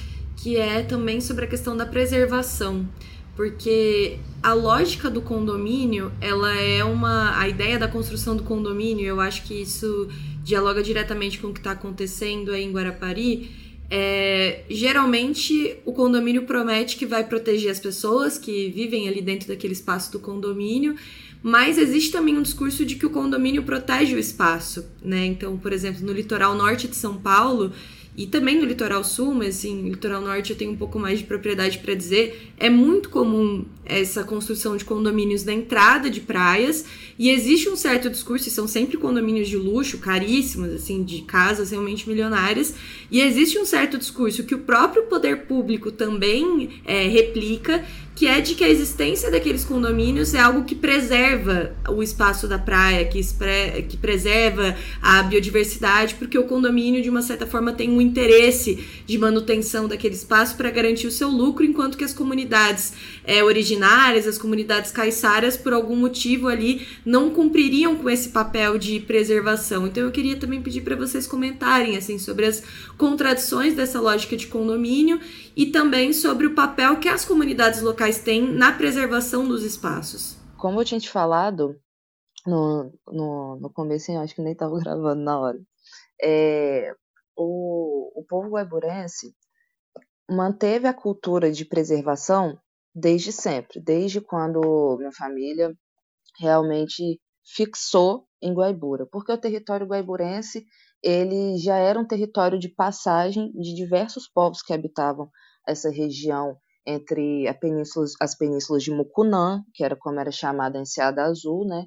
que 0.42 0.56
é 0.56 0.82
também 0.82 1.20
sobre 1.20 1.44
a 1.44 1.48
questão 1.48 1.76
da 1.76 1.84
preservação 1.84 2.88
porque 3.36 4.18
a 4.42 4.54
lógica 4.54 5.10
do 5.10 5.20
condomínio, 5.20 6.10
ela 6.20 6.54
é 6.56 6.82
uma 6.82 7.38
a 7.38 7.46
ideia 7.46 7.78
da 7.78 7.86
construção 7.86 8.34
do 8.34 8.42
condomínio, 8.42 9.04
eu 9.04 9.20
acho 9.20 9.44
que 9.44 9.54
isso 9.54 10.08
dialoga 10.42 10.82
diretamente 10.82 11.38
com 11.38 11.48
o 11.48 11.52
que 11.52 11.60
está 11.60 11.72
acontecendo 11.72 12.52
aí 12.52 12.64
em 12.64 12.72
Guarapari. 12.72 13.50
É, 13.88 14.64
geralmente 14.68 15.76
o 15.84 15.92
condomínio 15.92 16.42
promete 16.42 16.96
que 16.96 17.06
vai 17.06 17.22
proteger 17.22 17.70
as 17.70 17.78
pessoas 17.78 18.36
que 18.36 18.68
vivem 18.70 19.08
ali 19.08 19.20
dentro 19.20 19.46
daquele 19.46 19.74
espaço 19.74 20.10
do 20.10 20.18
condomínio, 20.18 20.96
mas 21.42 21.78
existe 21.78 22.10
também 22.10 22.36
um 22.36 22.42
discurso 22.42 22.84
de 22.84 22.96
que 22.96 23.06
o 23.06 23.10
condomínio 23.10 23.62
protege 23.62 24.16
o 24.16 24.18
espaço, 24.18 24.84
né? 25.02 25.26
Então, 25.26 25.56
por 25.56 25.72
exemplo, 25.72 26.04
no 26.04 26.12
litoral 26.12 26.54
norte 26.56 26.88
de 26.88 26.96
São 26.96 27.16
Paulo, 27.16 27.72
e 28.16 28.26
também 28.26 28.58
no 28.58 28.64
litoral 28.64 29.04
sul, 29.04 29.34
mas 29.34 29.58
assim, 29.58 29.82
no 29.82 29.88
litoral 29.90 30.22
norte 30.22 30.50
eu 30.50 30.56
tenho 30.56 30.72
um 30.72 30.76
pouco 30.76 30.98
mais 30.98 31.18
de 31.18 31.26
propriedade 31.26 31.78
para 31.78 31.94
dizer, 31.94 32.52
é 32.58 32.70
muito 32.70 33.10
comum 33.10 33.64
essa 33.84 34.24
construção 34.24 34.76
de 34.76 34.84
condomínios 34.84 35.44
na 35.44 35.52
entrada 35.52 36.08
de 36.08 36.20
praias. 36.20 36.84
E 37.18 37.30
existe 37.30 37.68
um 37.68 37.76
certo 37.76 38.10
discurso, 38.10 38.48
e 38.48 38.50
são 38.50 38.66
sempre 38.66 38.96
condomínios 38.96 39.48
de 39.48 39.56
luxo, 39.56 39.98
caríssimos, 39.98 40.70
assim, 40.70 41.02
de 41.02 41.22
casas 41.22 41.70
realmente 41.70 42.08
milionárias, 42.08 42.74
e 43.10 43.20
existe 43.20 43.58
um 43.58 43.64
certo 43.64 43.96
discurso 43.96 44.44
que 44.44 44.54
o 44.54 44.58
próprio 44.58 45.04
poder 45.04 45.46
público 45.46 45.90
também 45.90 46.80
é, 46.84 47.06
replica, 47.08 47.84
que 48.16 48.26
é 48.26 48.40
de 48.40 48.54
que 48.54 48.64
a 48.64 48.68
existência 48.68 49.30
daqueles 49.30 49.62
condomínios 49.62 50.32
é 50.32 50.40
algo 50.40 50.64
que 50.64 50.74
preserva 50.74 51.76
o 51.86 52.02
espaço 52.02 52.48
da 52.48 52.58
praia, 52.58 53.04
que, 53.04 53.20
que 53.86 53.96
preserva 53.98 54.74
a 55.02 55.22
biodiversidade, 55.22 56.14
porque 56.14 56.38
o 56.38 56.44
condomínio, 56.44 57.02
de 57.02 57.10
uma 57.10 57.20
certa 57.20 57.46
forma, 57.46 57.74
tem 57.74 57.90
um 57.90 58.00
interesse 58.00 58.82
de 59.06 59.18
manutenção 59.18 59.86
daquele 59.86 60.14
espaço 60.14 60.56
para 60.56 60.70
garantir 60.70 61.06
o 61.06 61.10
seu 61.10 61.28
lucro, 61.28 61.62
enquanto 61.62 61.98
que 61.98 62.04
as 62.04 62.14
comunidades 62.14 62.94
é, 63.26 63.42
originárias, 63.42 64.26
as 64.26 64.38
comunidades 64.38 64.92
caiçaras, 64.92 65.56
por 65.56 65.72
algum 65.72 65.96
motivo 65.96 66.46
ali, 66.46 66.86
não 67.04 67.30
cumpririam 67.34 67.96
com 67.96 68.08
esse 68.08 68.28
papel 68.28 68.78
de 68.78 69.00
preservação. 69.00 69.86
Então 69.86 70.04
eu 70.04 70.12
queria 70.12 70.38
também 70.38 70.62
pedir 70.62 70.82
para 70.82 70.94
vocês 70.94 71.26
comentarem 71.26 71.96
assim 71.96 72.18
sobre 72.18 72.46
as 72.46 72.62
contradições 72.96 73.74
dessa 73.74 74.00
lógica 74.00 74.36
de 74.36 74.46
condomínio 74.46 75.20
e 75.56 75.66
também 75.66 76.12
sobre 76.12 76.46
o 76.46 76.54
papel 76.54 77.00
que 77.00 77.08
as 77.08 77.24
comunidades 77.24 77.82
locais 77.82 78.18
têm 78.20 78.40
na 78.40 78.72
preservação 78.72 79.46
dos 79.46 79.64
espaços. 79.64 80.36
Como 80.56 80.80
eu 80.80 80.84
tinha 80.84 81.00
te 81.00 81.10
falado 81.10 81.76
no, 82.46 82.92
no, 83.08 83.58
no 83.60 83.70
começo, 83.70 84.12
acho 84.18 84.36
que 84.36 84.42
nem 84.42 84.52
estava 84.52 84.78
gravando 84.78 85.22
na 85.22 85.40
hora. 85.40 85.58
É, 86.22 86.94
o, 87.36 88.20
o 88.20 88.24
povo 88.24 88.50
guaiburense 88.50 89.34
manteve 90.30 90.86
a 90.86 90.94
cultura 90.94 91.50
de 91.50 91.64
preservação 91.64 92.58
desde 92.96 93.30
sempre, 93.30 93.78
desde 93.78 94.22
quando 94.22 94.96
minha 94.98 95.12
família 95.12 95.70
realmente 96.40 97.20
fixou 97.44 98.26
em 98.42 98.54
Guaibura, 98.54 99.06
porque 99.12 99.30
o 99.30 99.38
território 99.38 99.86
guaiburense 99.86 100.64
ele 101.02 101.58
já 101.58 101.76
era 101.76 102.00
um 102.00 102.06
território 102.06 102.58
de 102.58 102.70
passagem 102.70 103.52
de 103.52 103.74
diversos 103.74 104.26
povos 104.28 104.62
que 104.62 104.72
habitavam 104.72 105.28
essa 105.68 105.90
região 105.90 106.56
entre 106.86 107.52
península, 107.60 108.06
as 108.20 108.36
penínsulas 108.36 108.82
de 108.82 108.90
Mucunã, 108.90 109.62
que 109.74 109.84
era 109.84 109.96
como 109.96 110.18
era 110.18 110.30
chamada 110.30 110.78
a 110.78 110.82
Enseada 110.82 111.24
Azul, 111.24 111.66
né? 111.66 111.84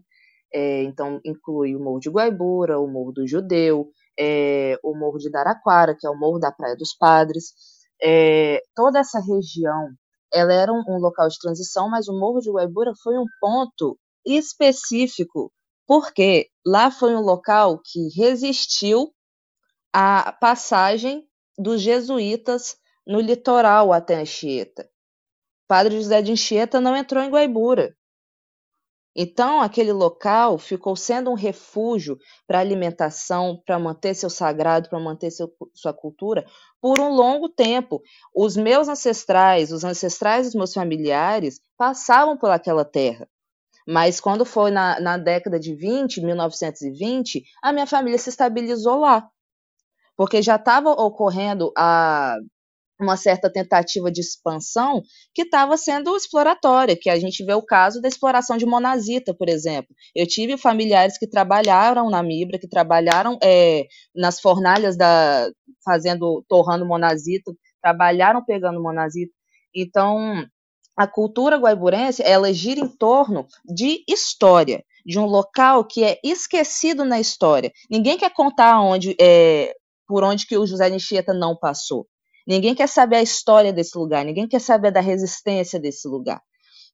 É, 0.53 0.83
então 0.83 1.19
inclui 1.25 1.75
o 1.75 1.79
Morro 1.79 1.99
de 1.99 2.09
Guaibura, 2.09 2.79
o 2.79 2.87
Morro 2.87 3.13
do 3.13 3.27
Judeu, 3.27 3.89
é, 4.19 4.77
o 4.83 4.95
Morro 4.95 5.17
de 5.17 5.31
Daraquara, 5.31 5.95
que 5.97 6.05
é 6.05 6.09
o 6.09 6.17
Morro 6.17 6.39
da 6.39 6.51
Praia 6.51 6.75
dos 6.75 6.95
Padres. 6.95 7.53
É, 8.01 8.61
toda 8.75 8.99
essa 8.99 9.19
região 9.19 9.89
ela 10.33 10.53
era 10.53 10.71
um, 10.71 10.83
um, 10.87 10.97
local 10.97 11.27
de 11.27 11.39
transição, 11.39 11.89
mas 11.89 12.07
o 12.07 12.17
Morro 12.17 12.39
de 12.39 12.51
Guaibura 12.51 12.93
foi 13.03 13.17
um 13.17 13.25
ponto 13.39 13.97
específico, 14.25 15.51
porque 15.87 16.49
lá 16.65 16.91
foi 16.91 17.15
um 17.15 17.21
local 17.21 17.79
que 17.83 18.09
resistiu 18.15 19.13
à 19.93 20.31
passagem 20.31 21.27
dos 21.57 21.81
jesuítas 21.81 22.77
no 23.05 23.19
litoral 23.19 23.91
até 23.91 24.21
Anchieta. 24.21 24.89
Padre 25.67 25.97
José 25.97 26.21
de 26.21 26.31
Anchieta 26.31 26.79
não 26.79 26.95
entrou 26.95 27.23
em 27.23 27.29
Guaibura. 27.29 27.95
Então, 29.21 29.59
aquele 29.61 29.91
local 29.91 30.57
ficou 30.57 30.95
sendo 30.95 31.29
um 31.29 31.33
refúgio 31.33 32.17
para 32.47 32.61
alimentação, 32.61 33.61
para 33.65 33.77
manter 33.77 34.13
seu 34.13 34.29
sagrado, 34.29 34.87
para 34.87 34.97
manter 34.97 35.29
seu, 35.29 35.53
sua 35.73 35.93
cultura, 35.93 36.45
por 36.79 37.01
um 37.01 37.09
longo 37.09 37.49
tempo. 37.49 38.01
Os 38.33 38.55
meus 38.55 38.87
ancestrais, 38.87 39.73
os 39.73 39.83
ancestrais 39.83 40.45
dos 40.45 40.55
meus 40.55 40.73
familiares, 40.73 41.59
passavam 41.77 42.37
por 42.37 42.49
aquela 42.49 42.85
terra. 42.85 43.27
Mas 43.85 44.21
quando 44.21 44.45
foi 44.45 44.71
na, 44.71 45.01
na 45.01 45.17
década 45.17 45.59
de 45.59 45.75
20, 45.75 46.21
1920, 46.21 47.43
a 47.61 47.73
minha 47.73 47.85
família 47.85 48.17
se 48.17 48.29
estabilizou 48.29 49.01
lá. 49.01 49.29
Porque 50.15 50.41
já 50.41 50.55
estava 50.55 50.91
ocorrendo 50.91 51.73
a, 51.75 52.37
uma 52.99 53.15
certa 53.15 53.51
tentativa 53.51 54.11
de 54.11 54.19
expansão 54.19 55.01
que 55.33 55.43
estava 55.43 55.77
sendo 55.77 56.15
exploratória, 56.15 56.97
que 56.99 57.09
a 57.09 57.17
gente 57.17 57.43
vê 57.45 57.53
o 57.53 57.65
caso 57.65 58.01
da 58.01 58.07
exploração 58.07 58.57
de 58.57 58.65
monazita, 58.65 59.33
por 59.33 59.47
exemplo. 59.47 59.95
Eu 60.13 60.27
tive 60.27 60.57
familiares 60.57 61.17
que 61.17 61.27
trabalharam 61.27 62.09
na 62.09 62.21
Mibra, 62.21 62.59
que 62.59 62.67
trabalharam 62.67 63.37
é, 63.41 63.85
nas 64.13 64.39
fornalhas 64.41 64.97
da 64.97 65.49
fazendo, 65.83 66.43
torrando 66.47 66.85
monazita, 66.85 67.51
trabalharam 67.81 68.43
pegando 68.43 68.81
monazita. 68.81 69.33
Então, 69.73 70.45
a 70.97 71.07
cultura 71.07 71.57
guaiburense, 71.57 72.21
ela 72.23 72.53
gira 72.53 72.81
em 72.81 72.87
torno 72.87 73.47
de 73.65 74.03
história, 74.07 74.83
de 75.05 75.17
um 75.17 75.25
local 75.25 75.85
que 75.85 76.03
é 76.03 76.19
esquecido 76.23 77.05
na 77.05 77.19
história. 77.19 77.71
Ninguém 77.89 78.17
quer 78.17 78.33
contar 78.33 78.81
onde, 78.81 79.15
é, 79.19 79.73
por 80.05 80.23
onde 80.23 80.45
que 80.45 80.57
o 80.57 80.67
José 80.67 80.87
Anchieta 80.87 81.33
não 81.33 81.55
passou. 81.55 82.05
Ninguém 82.49 82.73
quer 82.73 82.89
saber 82.89 83.17
a 83.17 83.21
história 83.21 83.71
desse 83.71 83.95
lugar, 83.95 84.25
ninguém 84.25 84.47
quer 84.47 84.59
saber 84.59 84.89
da 84.91 84.99
resistência 84.99 85.79
desse 85.79 86.07
lugar. 86.07 86.41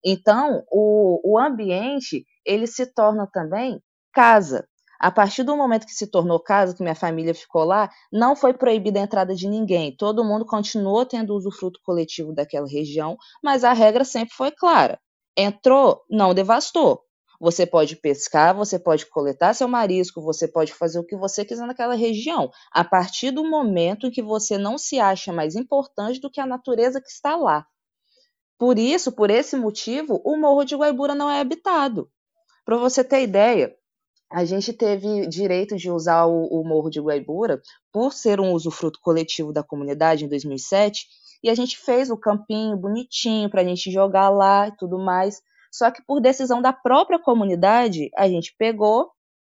Então, 0.03 0.61
o, 0.69 1.21
o 1.23 1.39
ambiente, 1.39 2.25
ele 2.45 2.67
se 2.67 2.85
torna 2.85 3.25
também 3.31 3.81
casa. 4.11 4.67
A 4.99 5.09
partir 5.09 5.43
do 5.43 5.55
momento 5.55 5.85
que 5.85 5.93
se 5.93 6.07
tornou 6.07 6.41
casa, 6.41 6.75
que 6.75 6.83
minha 6.83 6.93
família 6.93 7.33
ficou 7.33 7.63
lá, 7.63 7.89
não 8.11 8.35
foi 8.35 8.53
proibida 8.53 8.99
a 8.99 9.03
entrada 9.03 9.33
de 9.33 9.47
ninguém. 9.47 9.95
Todo 9.95 10.25
mundo 10.25 10.45
continuou 10.45 11.05
tendo 11.05 11.33
usufruto 11.33 11.79
coletivo 11.85 12.33
daquela 12.33 12.67
região, 12.67 13.15
mas 13.41 13.63
a 13.63 13.71
regra 13.71 14.03
sempre 14.03 14.35
foi 14.35 14.51
clara. 14.51 14.99
Entrou, 15.37 16.03
não 16.09 16.33
devastou. 16.33 17.01
Você 17.45 17.63
pode 17.63 17.95
pescar, 17.95 18.55
você 18.55 18.79
pode 18.79 19.05
coletar 19.05 19.53
seu 19.53 19.67
marisco, 19.67 20.19
você 20.19 20.47
pode 20.47 20.73
fazer 20.73 20.97
o 20.97 21.03
que 21.03 21.15
você 21.15 21.45
quiser 21.45 21.67
naquela 21.67 21.93
região, 21.93 22.49
a 22.71 22.83
partir 22.83 23.29
do 23.29 23.47
momento 23.47 24.07
em 24.07 24.09
que 24.09 24.23
você 24.23 24.57
não 24.57 24.79
se 24.79 24.99
acha 24.99 25.31
mais 25.31 25.55
importante 25.55 26.19
do 26.19 26.31
que 26.31 26.41
a 26.41 26.45
natureza 26.47 26.99
que 26.99 27.07
está 27.07 27.35
lá. 27.35 27.63
Por 28.57 28.79
isso, 28.79 29.11
por 29.11 29.29
esse 29.29 29.55
motivo, 29.55 30.19
o 30.25 30.35
Morro 30.35 30.63
de 30.63 30.75
Guaibura 30.75 31.13
não 31.13 31.29
é 31.29 31.39
habitado. 31.39 32.09
Para 32.65 32.77
você 32.77 33.03
ter 33.03 33.21
ideia, 33.21 33.75
a 34.27 34.43
gente 34.43 34.73
teve 34.73 35.27
direito 35.27 35.77
de 35.77 35.91
usar 35.91 36.25
o, 36.25 36.47
o 36.47 36.67
Morro 36.67 36.89
de 36.89 36.99
Guaibura 36.99 37.61
por 37.93 38.11
ser 38.11 38.39
um 38.39 38.53
usufruto 38.53 38.99
coletivo 38.99 39.53
da 39.53 39.61
comunidade 39.61 40.25
em 40.25 40.27
2007, 40.27 41.05
e 41.43 41.49
a 41.51 41.53
gente 41.53 41.77
fez 41.77 42.09
o 42.09 42.17
campinho 42.17 42.75
bonitinho 42.75 43.51
para 43.51 43.61
a 43.61 43.63
gente 43.63 43.91
jogar 43.91 44.29
lá 44.29 44.67
e 44.67 44.75
tudo 44.77 44.97
mais. 44.97 45.43
Só 45.75 45.91
que 45.91 46.01
por 46.01 46.21
decisão 46.21 46.61
da 46.61 46.71
própria 46.71 47.19
comunidade, 47.19 48.09
a 48.15 48.29
gente 48.29 48.55
pegou, 48.57 49.11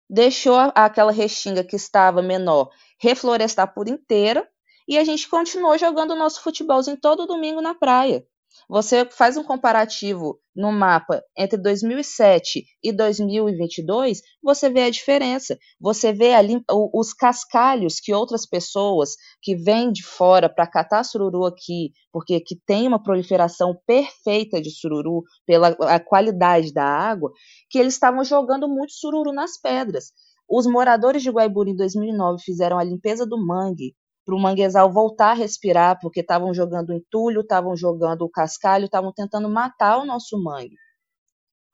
deixou 0.10 0.58
aquela 0.76 1.14
restinga 1.14 1.64
que 1.64 1.78
estava 1.78 2.22
menor 2.22 2.70
reflorestar 3.00 3.74
por 3.74 3.88
inteira 3.88 4.46
e 4.86 4.98
a 4.98 5.04
gente 5.06 5.30
continuou 5.30 5.78
jogando 5.78 6.12
o 6.12 6.18
nosso 6.18 6.42
futebolzinho 6.44 7.00
todo 7.00 7.26
domingo 7.26 7.62
na 7.62 7.74
praia. 7.74 8.28
Você 8.70 9.04
faz 9.04 9.36
um 9.36 9.44
comparativo 9.44 10.40
no 10.56 10.72
mapa 10.72 11.24
entre 11.36 11.60
2007 11.60 12.64
e 12.84 12.92
2022, 12.92 14.22
você 14.44 14.70
vê 14.70 14.84
a 14.84 14.90
diferença. 14.92 15.58
Você 15.82 16.14
vê 16.14 16.36
ali 16.36 16.62
os 16.94 17.12
cascalhos 17.12 18.00
que 18.00 18.14
outras 18.14 18.46
pessoas 18.46 19.16
que 19.42 19.56
vêm 19.56 19.92
de 19.92 20.04
fora 20.04 20.48
para 20.48 20.68
catar 20.68 21.04
sururu 21.04 21.46
aqui, 21.46 21.92
porque 22.12 22.36
aqui 22.36 22.56
tem 22.64 22.88
uma 22.88 23.02
proliferação 23.02 23.76
perfeita 23.88 24.62
de 24.62 24.70
sururu 24.70 25.24
pela 25.48 25.76
qualidade 26.02 26.72
da 26.72 26.86
água, 26.86 27.32
que 27.72 27.80
eles 27.80 27.96
estavam 27.96 28.24
jogando 28.24 28.70
muito 28.70 28.94
sururu 28.94 29.34
nas 29.34 29.60
pedras. 29.60 30.12
Os 30.48 30.68
moradores 30.68 31.24
de 31.24 31.32
Guaiburi 31.32 31.72
em 31.72 31.76
2009 31.76 32.44
fizeram 32.44 32.78
a 32.78 32.84
limpeza 32.84 33.26
do 33.26 33.44
mangue 33.44 33.96
para 34.30 34.36
o 34.36 34.40
manguezal 34.40 34.92
voltar 34.92 35.32
a 35.32 35.34
respirar, 35.34 36.00
porque 36.00 36.20
estavam 36.20 36.54
jogando 36.54 36.94
entulho, 36.94 37.42
estavam 37.42 37.76
jogando 37.76 38.22
o 38.22 38.30
cascalho, 38.30 38.86
estavam 38.86 39.12
tentando 39.12 39.50
matar 39.50 39.98
o 39.98 40.06
nosso 40.06 40.42
mangue. 40.42 40.76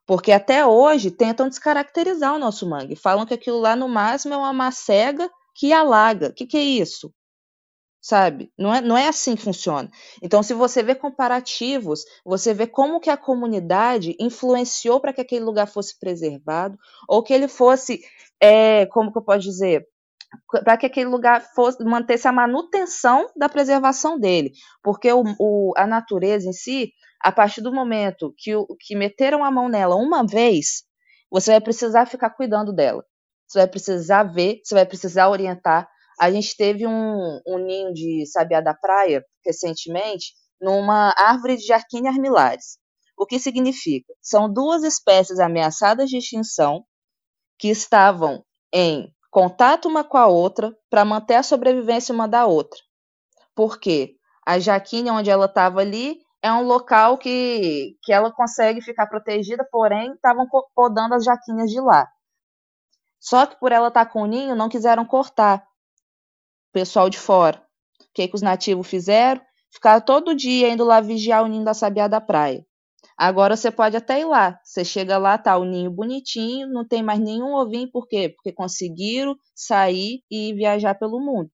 Porque 0.08 0.32
até 0.32 0.66
hoje 0.66 1.12
tentam 1.12 1.50
descaracterizar 1.50 2.34
o 2.34 2.40
nosso 2.40 2.70
mangue. 2.70 2.96
Falam 2.96 3.26
que 3.26 3.34
aquilo 3.34 3.60
lá 3.60 3.76
no 3.76 3.90
máximo 3.90 4.34
é 4.34 4.38
uma 4.38 4.54
macega 4.54 5.30
que 5.54 5.74
alaga. 5.74 6.30
O 6.30 6.34
que, 6.34 6.46
que 6.46 6.56
é 6.56 6.64
isso? 6.64 7.14
Sabe? 8.00 8.52
Não 8.58 8.74
é, 8.74 8.80
não 8.80 8.96
é 8.96 9.08
assim 9.10 9.36
que 9.36 9.42
funciona. 9.42 9.90
Então, 10.22 10.42
se 10.42 10.54
você 10.54 10.82
vê 10.82 10.96
comparativos, 10.96 12.06
você 12.24 12.54
vê 12.54 12.68
como 12.68 13.02
que 13.02 13.10
a 13.10 13.18
comunidade 13.18 14.16
influenciou 14.18 15.02
para 15.02 15.12
que 15.12 15.22
aquele 15.22 15.44
lugar 15.44 15.68
fosse 15.68 16.00
preservado, 16.00 16.78
ou 17.10 17.22
que 17.22 17.34
ele 17.34 17.50
fosse, 17.50 18.00
é, 18.40 18.86
como 18.86 19.12
que 19.12 19.18
eu 19.18 19.24
posso 19.24 19.40
dizer, 19.40 19.86
para 20.64 20.78
que 20.78 20.86
aquele 20.86 21.10
lugar 21.10 21.42
fosse 21.54 21.84
mantesse 21.84 22.28
a 22.28 22.32
manutenção 22.32 23.30
da 23.36 23.50
preservação 23.50 24.20
dele, 24.20 24.52
porque 24.84 25.12
o, 25.12 25.24
o, 25.40 25.74
a 25.76 25.86
natureza 25.88 26.50
em 26.50 26.54
si, 26.54 26.92
a 27.22 27.32
partir 27.32 27.62
do 27.62 27.74
momento 27.74 28.34
que, 28.38 28.56
o, 28.56 28.68
que 28.80 28.96
meteram 28.96 29.44
a 29.44 29.52
mão 29.52 29.68
nela 29.70 29.96
uma 29.96 30.26
vez, 30.26 30.84
você 31.30 31.52
vai 31.52 31.62
precisar 31.62 32.06
ficar 32.06 32.30
cuidando 32.32 32.74
dela, 32.74 33.04
você 33.48 33.60
vai 33.60 33.68
precisar 33.68 34.24
ver, 34.24 34.62
você 34.64 34.76
vai 34.76 34.86
precisar 34.86 35.30
orientar. 35.30 35.88
A 36.20 36.32
gente 36.32 36.56
teve 36.56 36.88
um, 36.88 37.42
um 37.46 37.58
ninho 37.58 37.94
de 37.94 38.26
sabiá 38.26 38.62
da 38.62 38.74
praia 38.74 39.24
recentemente 39.46 40.34
numa 40.62 41.14
árvore 41.18 41.58
de 41.58 41.66
Jarquínia 41.66 42.10
armilares. 42.10 42.78
O 43.18 43.26
que 43.26 43.40
significa? 43.40 44.14
São 44.22 44.52
duas 44.52 44.84
espécies 44.84 45.40
ameaçadas 45.40 46.10
de 46.10 46.18
extinção 46.18 46.84
que 47.58 47.70
estavam 47.70 48.44
em 48.74 49.14
contato 49.36 49.90
uma 49.90 50.02
com 50.02 50.16
a 50.16 50.28
outra 50.28 50.74
para 50.90 51.04
manter 51.04 51.36
a 51.36 51.44
sobrevivência 51.44 52.16
uma 52.16 52.26
da 52.26 52.46
outra. 52.46 52.80
Porque 53.54 54.16
a 54.48 54.58
Jaquine, 54.60 55.12
onde 55.12 55.30
ela 55.30 55.44
estava 55.44 55.82
ali, 55.82 56.22
é 56.42 56.54
um 56.54 56.62
local 56.62 57.18
que, 57.18 57.98
que 58.02 58.14
ela 58.14 58.32
consegue 58.32 58.80
ficar 58.80 59.08
protegida, 59.08 59.68
porém 59.70 60.14
estavam 60.14 60.48
podando 60.74 61.16
as 61.16 61.26
jaquinhas 61.26 61.70
de 61.70 61.82
lá. 61.82 62.08
Só 63.20 63.46
que 63.46 63.60
por 63.60 63.74
ela 63.74 63.90
estar 63.90 64.06
tá 64.06 64.10
com 64.10 64.22
o 64.22 64.26
ninho, 64.26 64.56
não 64.56 64.70
quiseram 64.70 65.04
cortar 65.04 65.68
o 66.70 66.72
pessoal 66.72 67.10
de 67.10 67.20
fora. 67.20 67.62
O 68.00 68.14
que, 68.14 68.30
que 68.30 68.36
os 68.36 68.42
nativos 68.42 68.88
fizeram? 68.88 69.42
Ficaram 69.70 70.00
todo 70.00 70.34
dia 70.34 70.70
indo 70.70 70.86
lá 70.86 71.02
vigiar 71.02 71.44
o 71.44 71.48
ninho 71.48 71.66
da 71.66 71.74
sabiá 71.74 72.08
da 72.08 72.22
praia. 72.22 72.66
Agora 73.18 73.56
você 73.56 73.72
pode 73.72 73.96
até 73.96 74.20
ir 74.20 74.26
lá. 74.26 74.60
Você 74.64 74.84
chega 74.84 75.18
lá, 75.18 75.38
tá 75.38 75.58
o 75.58 75.64
ninho 75.64 75.90
bonitinho, 75.90 76.68
não 76.68 76.86
tem 76.86 77.02
mais 77.02 77.20
nenhum 77.20 77.54
ovinho, 77.56 77.90
por 77.90 78.08
quê? 78.08 78.30
Porque 78.30 78.52
conseguiram 78.52 79.38
sair 79.54 80.22
e 80.30 80.54
viajar 80.54 80.96
pelo 80.96 81.20
mundo. 81.20 81.50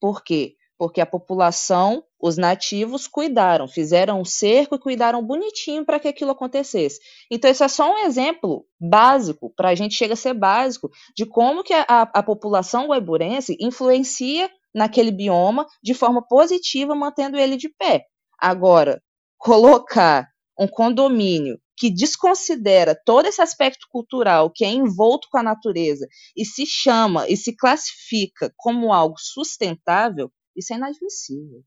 Por 0.00 0.22
quê? 0.24 0.54
Porque 0.76 1.00
a 1.00 1.06
população, 1.06 2.04
os 2.20 2.36
nativos, 2.36 3.08
cuidaram, 3.08 3.66
fizeram 3.66 4.20
um 4.20 4.24
cerco 4.24 4.76
e 4.76 4.78
cuidaram 4.78 5.24
bonitinho 5.24 5.84
para 5.84 5.98
que 5.98 6.06
aquilo 6.08 6.30
acontecesse. 6.30 7.00
Então, 7.30 7.50
isso 7.50 7.64
é 7.64 7.68
só 7.68 7.92
um 7.92 7.98
exemplo 7.98 8.64
básico, 8.80 9.52
para 9.56 9.70
a 9.70 9.74
gente 9.74 9.94
chega 9.94 10.14
a 10.14 10.16
ser 10.16 10.34
básico, 10.34 10.88
de 11.16 11.26
como 11.26 11.64
que 11.64 11.74
a, 11.74 11.84
a 11.88 12.22
população 12.22 12.86
guaiburense 12.88 13.56
influencia 13.60 14.48
naquele 14.72 15.10
bioma 15.10 15.66
de 15.82 15.94
forma 15.94 16.22
positiva, 16.26 16.94
mantendo 16.94 17.36
ele 17.36 17.56
de 17.56 17.68
pé. 17.68 18.04
Agora, 18.38 19.02
colocar 19.36 20.28
um 20.58 20.66
condomínio 20.66 21.58
que 21.76 21.90
desconsidera 21.90 22.98
todo 23.04 23.26
esse 23.26 23.40
aspecto 23.40 23.86
cultural 23.90 24.50
que 24.52 24.64
é 24.64 24.68
envolto 24.68 25.28
com 25.30 25.38
a 25.38 25.42
natureza 25.42 26.06
e 26.36 26.44
se 26.44 26.66
chama 26.66 27.28
e 27.28 27.36
se 27.36 27.54
classifica 27.54 28.52
como 28.56 28.92
algo 28.92 29.14
sustentável, 29.18 30.30
isso 30.56 30.72
é 30.72 30.76
inadmissível. 30.76 31.62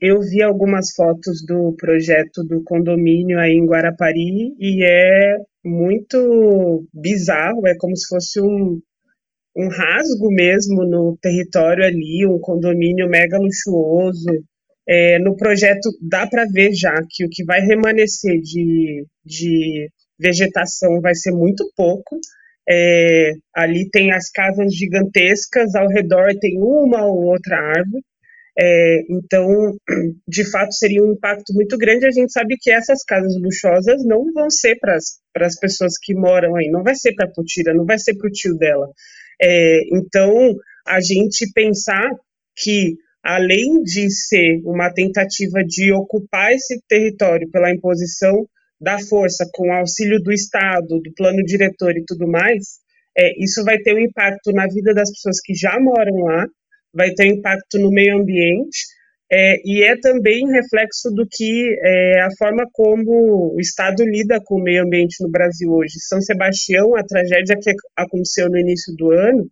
Eu 0.00 0.20
vi 0.20 0.42
algumas 0.42 0.92
fotos 0.94 1.42
do 1.44 1.74
projeto 1.76 2.44
do 2.44 2.62
condomínio 2.62 3.38
aí 3.38 3.52
em 3.52 3.66
Guarapari 3.66 4.54
e 4.58 4.84
é 4.84 5.38
muito 5.64 6.86
bizarro, 6.92 7.66
é 7.66 7.74
como 7.78 7.96
se 7.96 8.06
fosse 8.06 8.40
um, 8.42 8.80
um 9.56 9.68
rasgo 9.68 10.28
mesmo 10.30 10.84
no 10.84 11.16
território 11.20 11.82
ali, 11.82 12.26
um 12.26 12.38
condomínio 12.38 13.08
mega 13.08 13.38
luxuoso, 13.38 14.28
é, 14.90 15.20
no 15.20 15.36
projeto 15.36 15.88
dá 16.02 16.26
para 16.26 16.44
ver 16.52 16.72
já 16.74 16.94
que 17.08 17.24
o 17.24 17.28
que 17.30 17.44
vai 17.44 17.60
remanescer 17.60 18.40
de, 18.40 19.04
de 19.24 19.88
vegetação 20.18 21.00
vai 21.00 21.14
ser 21.14 21.30
muito 21.30 21.70
pouco. 21.76 22.18
É, 22.68 23.32
ali 23.54 23.88
tem 23.90 24.12
as 24.12 24.30
casas 24.30 24.74
gigantescas, 24.74 25.74
ao 25.76 25.88
redor 25.88 26.34
tem 26.40 26.58
uma 26.58 27.06
ou 27.06 27.26
outra 27.26 27.56
árvore. 27.56 28.02
É, 28.58 29.02
então, 29.08 29.46
de 30.26 30.50
fato, 30.50 30.72
seria 30.72 31.04
um 31.04 31.12
impacto 31.12 31.54
muito 31.54 31.78
grande. 31.78 32.06
A 32.06 32.10
gente 32.10 32.32
sabe 32.32 32.56
que 32.60 32.70
essas 32.70 33.04
casas 33.04 33.32
luxuosas 33.40 34.04
não 34.04 34.32
vão 34.32 34.50
ser 34.50 34.76
para 34.80 34.96
as 34.96 35.58
pessoas 35.60 35.94
que 36.02 36.14
moram 36.14 36.56
aí, 36.56 36.68
não 36.68 36.82
vai 36.82 36.96
ser 36.96 37.14
para 37.14 37.26
a 37.26 37.32
Putira, 37.32 37.72
não 37.72 37.86
vai 37.86 37.98
ser 37.98 38.16
para 38.16 38.28
o 38.28 38.32
tio 38.32 38.56
dela. 38.56 38.88
É, 39.40 39.82
então, 39.92 40.54
a 40.86 41.00
gente 41.00 41.50
pensar 41.54 42.10
que, 42.56 42.96
além 43.22 43.82
de 43.82 44.10
ser 44.10 44.60
uma 44.64 44.92
tentativa 44.92 45.62
de 45.66 45.92
ocupar 45.92 46.52
esse 46.52 46.80
território 46.88 47.50
pela 47.50 47.70
imposição 47.70 48.46
da 48.80 48.98
força, 48.98 49.46
com 49.52 49.72
auxílio 49.72 50.20
do 50.22 50.32
Estado, 50.32 51.00
do 51.00 51.12
plano 51.14 51.42
diretor 51.44 51.96
e 51.96 52.04
tudo 52.06 52.26
mais, 52.26 52.78
é, 53.16 53.32
isso 53.42 53.62
vai 53.64 53.78
ter 53.78 53.94
um 53.94 53.98
impacto 53.98 54.52
na 54.52 54.66
vida 54.66 54.94
das 54.94 55.10
pessoas 55.10 55.40
que 55.40 55.54
já 55.54 55.78
moram 55.78 56.16
lá, 56.24 56.46
vai 56.94 57.10
ter 57.12 57.26
impacto 57.26 57.78
no 57.78 57.90
meio 57.90 58.16
ambiente, 58.16 58.78
é, 59.32 59.56
e 59.64 59.82
é 59.84 59.96
também 60.00 60.50
reflexo 60.50 61.10
do 61.10 61.24
que 61.30 61.78
é, 61.82 62.20
a 62.20 62.28
forma 62.36 62.64
como 62.72 63.54
o 63.54 63.60
Estado 63.60 64.04
lida 64.04 64.40
com 64.44 64.56
o 64.56 64.62
meio 64.62 64.82
ambiente 64.82 65.22
no 65.22 65.30
Brasil 65.30 65.70
hoje. 65.70 66.00
São 66.00 66.20
Sebastião, 66.20 66.96
a 66.96 67.04
tragédia 67.04 67.56
que 67.60 67.70
aconteceu 67.96 68.48
no 68.48 68.58
início 68.58 68.92
do 68.96 69.12
ano, 69.12 69.48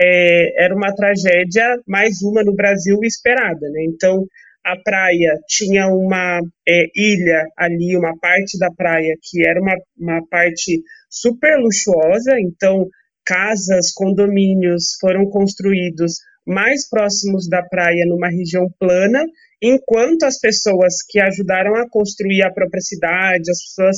é, 0.00 0.64
era 0.64 0.74
uma 0.74 0.94
tragédia, 0.94 1.78
mais 1.86 2.22
uma 2.22 2.42
no 2.42 2.54
Brasil 2.54 2.98
esperada. 3.02 3.68
Né? 3.70 3.84
Então, 3.88 4.26
a 4.64 4.76
praia 4.76 5.38
tinha 5.48 5.88
uma 5.88 6.40
é, 6.68 6.86
ilha 6.94 7.46
ali, 7.56 7.96
uma 7.96 8.16
parte 8.18 8.58
da 8.58 8.70
praia 8.70 9.14
que 9.20 9.46
era 9.46 9.60
uma, 9.60 9.74
uma 9.98 10.26
parte 10.28 10.80
super 11.10 11.56
luxuosa, 11.58 12.38
então 12.38 12.88
casas, 13.24 13.92
condomínios 13.92 14.96
foram 15.00 15.26
construídos 15.26 16.14
mais 16.46 16.88
próximos 16.88 17.48
da 17.48 17.62
praia, 17.62 18.04
numa 18.06 18.28
região 18.28 18.68
plana, 18.78 19.24
enquanto 19.62 20.24
as 20.24 20.38
pessoas 20.40 20.96
que 21.08 21.20
ajudaram 21.20 21.74
a 21.76 21.88
construir 21.88 22.42
a 22.42 22.52
própria 22.52 22.80
cidade, 22.80 23.50
as 23.50 23.62
pessoas 23.62 23.96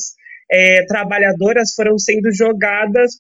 é, 0.51 0.85
trabalhadoras 0.85 1.73
foram 1.75 1.97
sendo 1.99 2.31
jogadas 2.33 3.13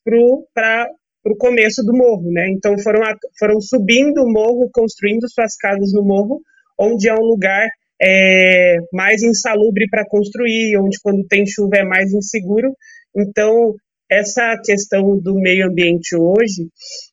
para 1.24 1.32
o 1.32 1.38
começo 1.38 1.82
do 1.82 1.96
morro, 1.96 2.30
né? 2.30 2.50
Então 2.50 2.78
foram, 2.78 3.00
foram 3.38 3.58
subindo 3.58 4.22
o 4.22 4.30
morro, 4.30 4.68
construindo 4.70 5.26
suas 5.30 5.56
casas 5.56 5.90
no 5.94 6.04
morro, 6.04 6.42
onde 6.78 7.08
é 7.08 7.14
um 7.14 7.24
lugar 7.24 7.66
é, 8.00 8.76
mais 8.92 9.22
insalubre 9.22 9.86
para 9.90 10.06
construir, 10.06 10.76
onde 10.76 10.98
quando 11.02 11.26
tem 11.26 11.46
chuva 11.46 11.78
é 11.78 11.82
mais 11.82 12.12
inseguro. 12.12 12.74
Então 13.16 13.74
essa 14.10 14.60
questão 14.62 15.18
do 15.18 15.34
meio 15.34 15.66
ambiente 15.66 16.14
hoje 16.14 16.68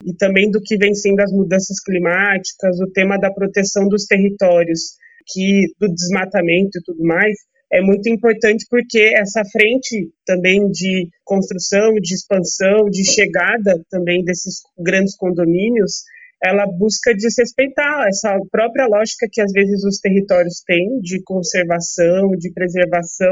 e 0.05 0.13
também 0.13 0.51
do 0.51 0.61
que 0.61 0.77
vem 0.77 0.93
sendo 0.93 1.21
as 1.21 1.31
mudanças 1.31 1.79
climáticas, 1.79 2.79
o 2.81 2.91
tema 2.91 3.17
da 3.17 3.31
proteção 3.31 3.87
dos 3.87 4.05
territórios, 4.05 4.97
que 5.25 5.67
do 5.79 5.87
desmatamento 5.87 6.77
e 6.77 6.83
tudo 6.83 7.03
mais, 7.03 7.37
é 7.71 7.81
muito 7.81 8.09
importante 8.09 8.65
porque 8.69 9.13
essa 9.15 9.43
frente 9.45 10.09
também 10.25 10.69
de 10.69 11.07
construção, 11.23 11.93
de 11.93 12.13
expansão, 12.13 12.89
de 12.89 13.09
chegada 13.09 13.81
também 13.89 14.23
desses 14.25 14.61
grandes 14.77 15.15
condomínios, 15.15 16.03
ela 16.43 16.65
busca 16.65 17.13
desrespeitar 17.13 18.07
essa 18.07 18.37
própria 18.51 18.87
lógica 18.87 19.27
que 19.31 19.39
às 19.39 19.51
vezes 19.53 19.83
os 19.85 19.99
territórios 19.99 20.61
têm 20.65 20.99
de 20.99 21.21
conservação, 21.23 22.31
de 22.31 22.51
preservação, 22.51 23.31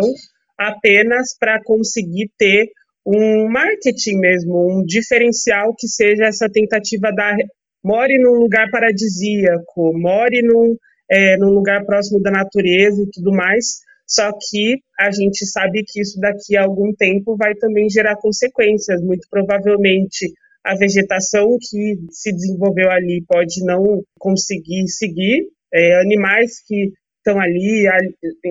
apenas 0.58 1.36
para 1.38 1.62
conseguir 1.64 2.30
ter 2.38 2.68
um 3.06 3.50
marketing 3.50 4.20
mesmo, 4.20 4.72
um 4.72 4.86
diferencial 4.86 5.74
que 5.78 5.88
seja 5.88 6.26
essa 6.26 6.48
tentativa 6.50 7.12
da 7.12 7.36
more 7.84 8.18
num 8.20 8.40
lugar 8.40 8.70
paradisíaco, 8.70 9.98
more 9.98 10.42
num, 10.44 10.76
é, 11.10 11.38
num 11.38 11.50
lugar 11.50 11.84
próximo 11.86 12.22
da 12.22 12.30
natureza 12.30 13.02
e 13.02 13.10
tudo 13.12 13.32
mais, 13.32 13.80
só 14.10 14.32
que 14.32 14.80
a 15.00 15.12
gente 15.12 15.46
sabe 15.46 15.84
que 15.86 16.02
isso 16.02 16.20
daqui 16.20 16.58
a 16.58 16.64
algum 16.64 16.92
tempo 16.94 17.38
vai 17.38 17.54
também 17.56 17.90
gerar 17.90 18.16
consequências, 18.16 19.02
muito 19.02 19.28
provavelmente 19.30 20.34
a 20.66 20.76
vegetação 20.76 21.58
que 21.60 21.96
se 22.12 22.32
desenvolveu 22.34 22.90
ali 22.90 23.24
pode 23.28 23.64
não 23.64 24.02
conseguir 24.18 24.88
seguir, 24.88 25.48
é, 25.74 26.02
animais 26.02 26.62
que 26.68 26.92
estão 27.18 27.40
ali, 27.40 27.88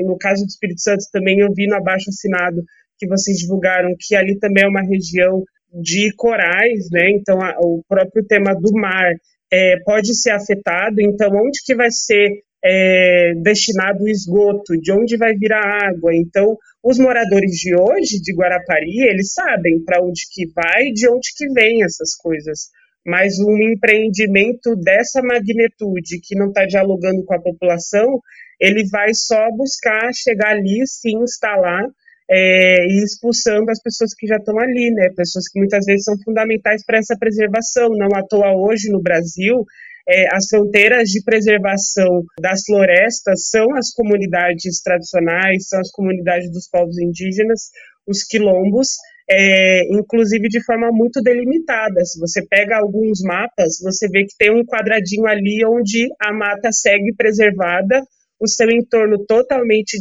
no 0.05 0.17
caso 0.17 0.45
do 0.45 0.49
Espírito 0.49 0.81
Santo 0.81 1.05
também 1.13 1.41
eu 1.41 1.53
vi 1.53 1.67
no 1.67 1.75
abaixo 1.75 2.09
assinado 2.09 2.63
que 2.99 3.09
vocês 3.09 3.39
divulgaram, 3.39 3.95
que 3.99 4.15
ali 4.15 4.39
também 4.39 4.65
é 4.65 4.69
uma 4.69 4.83
região 4.83 5.43
de 5.73 6.13
corais, 6.17 6.89
né? 6.91 7.11
Então 7.11 7.41
a, 7.41 7.57
o 7.61 7.83
próprio 7.89 8.25
tema 8.27 8.55
do 8.55 8.73
mar 8.73 9.13
é, 9.53 9.77
pode 9.85 10.15
ser 10.15 10.31
afetado. 10.31 11.01
Então 11.01 11.31
onde 11.35 11.61
que 11.65 11.75
vai 11.75 11.91
ser 11.91 12.43
é, 12.65 13.33
destinado 13.43 14.05
o 14.05 14.09
esgoto? 14.09 14.77
De 14.81 14.93
onde 14.93 15.17
vai 15.17 15.35
vir 15.35 15.53
a 15.53 15.89
água? 15.89 16.15
Então 16.15 16.57
os 16.83 16.99
moradores 16.99 17.53
de 17.53 17.75
hoje 17.75 18.21
de 18.23 18.35
Guarapari 18.35 19.09
eles 19.09 19.33
sabem 19.33 19.83
para 19.85 20.03
onde 20.03 20.23
que 20.33 20.47
vai, 20.55 20.91
de 20.93 21.09
onde 21.09 21.29
que 21.37 21.49
vem 21.53 21.83
essas 21.83 22.15
coisas. 22.17 22.69
Mas 23.07 23.39
um 23.39 23.57
empreendimento 23.57 24.77
dessa 24.77 25.23
magnitude 25.23 26.21
que 26.23 26.37
não 26.37 26.49
está 26.49 26.67
dialogando 26.67 27.25
com 27.25 27.35
a 27.35 27.41
população, 27.41 28.21
ele 28.61 28.87
vai 28.91 29.15
só 29.15 29.51
buscar 29.57 30.11
chegar 30.13 30.51
ali, 30.51 30.87
se 30.87 31.11
instalar 31.11 31.85
é, 32.31 32.87
e 32.87 33.03
expulsando 33.03 33.71
as 33.71 33.81
pessoas 33.81 34.15
que 34.15 34.27
já 34.27 34.37
estão 34.37 34.59
ali, 34.59 34.91
né? 34.91 35.09
Pessoas 35.17 35.49
que 35.49 35.59
muitas 35.59 35.85
vezes 35.87 36.05
são 36.05 36.17
fundamentais 36.23 36.85
para 36.85 36.99
essa 36.99 37.17
preservação. 37.19 37.89
Não 37.91 38.09
à 38.15 38.23
toa 38.23 38.53
hoje 38.53 38.91
no 38.91 39.01
Brasil, 39.01 39.65
é, 40.09 40.35
as 40.35 40.47
fronteiras 40.49 41.11
de 41.11 41.23
preservação 41.23 42.25
das 42.41 42.63
florestas 42.65 43.49
são 43.51 43.75
as 43.77 43.93
comunidades 43.93 44.81
tradicionais, 44.83 45.69
são 45.69 45.81
as 45.81 45.91
comunidades 45.91 46.51
dos 46.51 46.69
povos 46.69 46.99
indígenas, 46.99 47.71
os 48.07 48.25
quilombos, 48.25 48.89
é, 49.31 49.83
inclusive 49.95 50.49
de 50.49 50.65
forma 50.65 50.89
muito 50.91 51.21
delimitada. 51.21 52.03
Se 52.07 52.19
você 52.19 52.47
pega 52.47 52.79
alguns 52.79 53.21
mapas, 53.23 53.79
você 53.83 54.09
vê 54.09 54.25
que 54.25 54.37
tem 54.39 54.51
um 54.51 54.65
quadradinho 54.65 55.27
ali 55.27 55.63
onde 55.67 56.09
a 56.19 56.33
mata 56.33 56.73
segue 56.73 57.15
preservada 57.15 58.03
o 58.41 58.47
seu 58.47 58.71
entorno 58.71 59.25
totalmente 59.27 59.99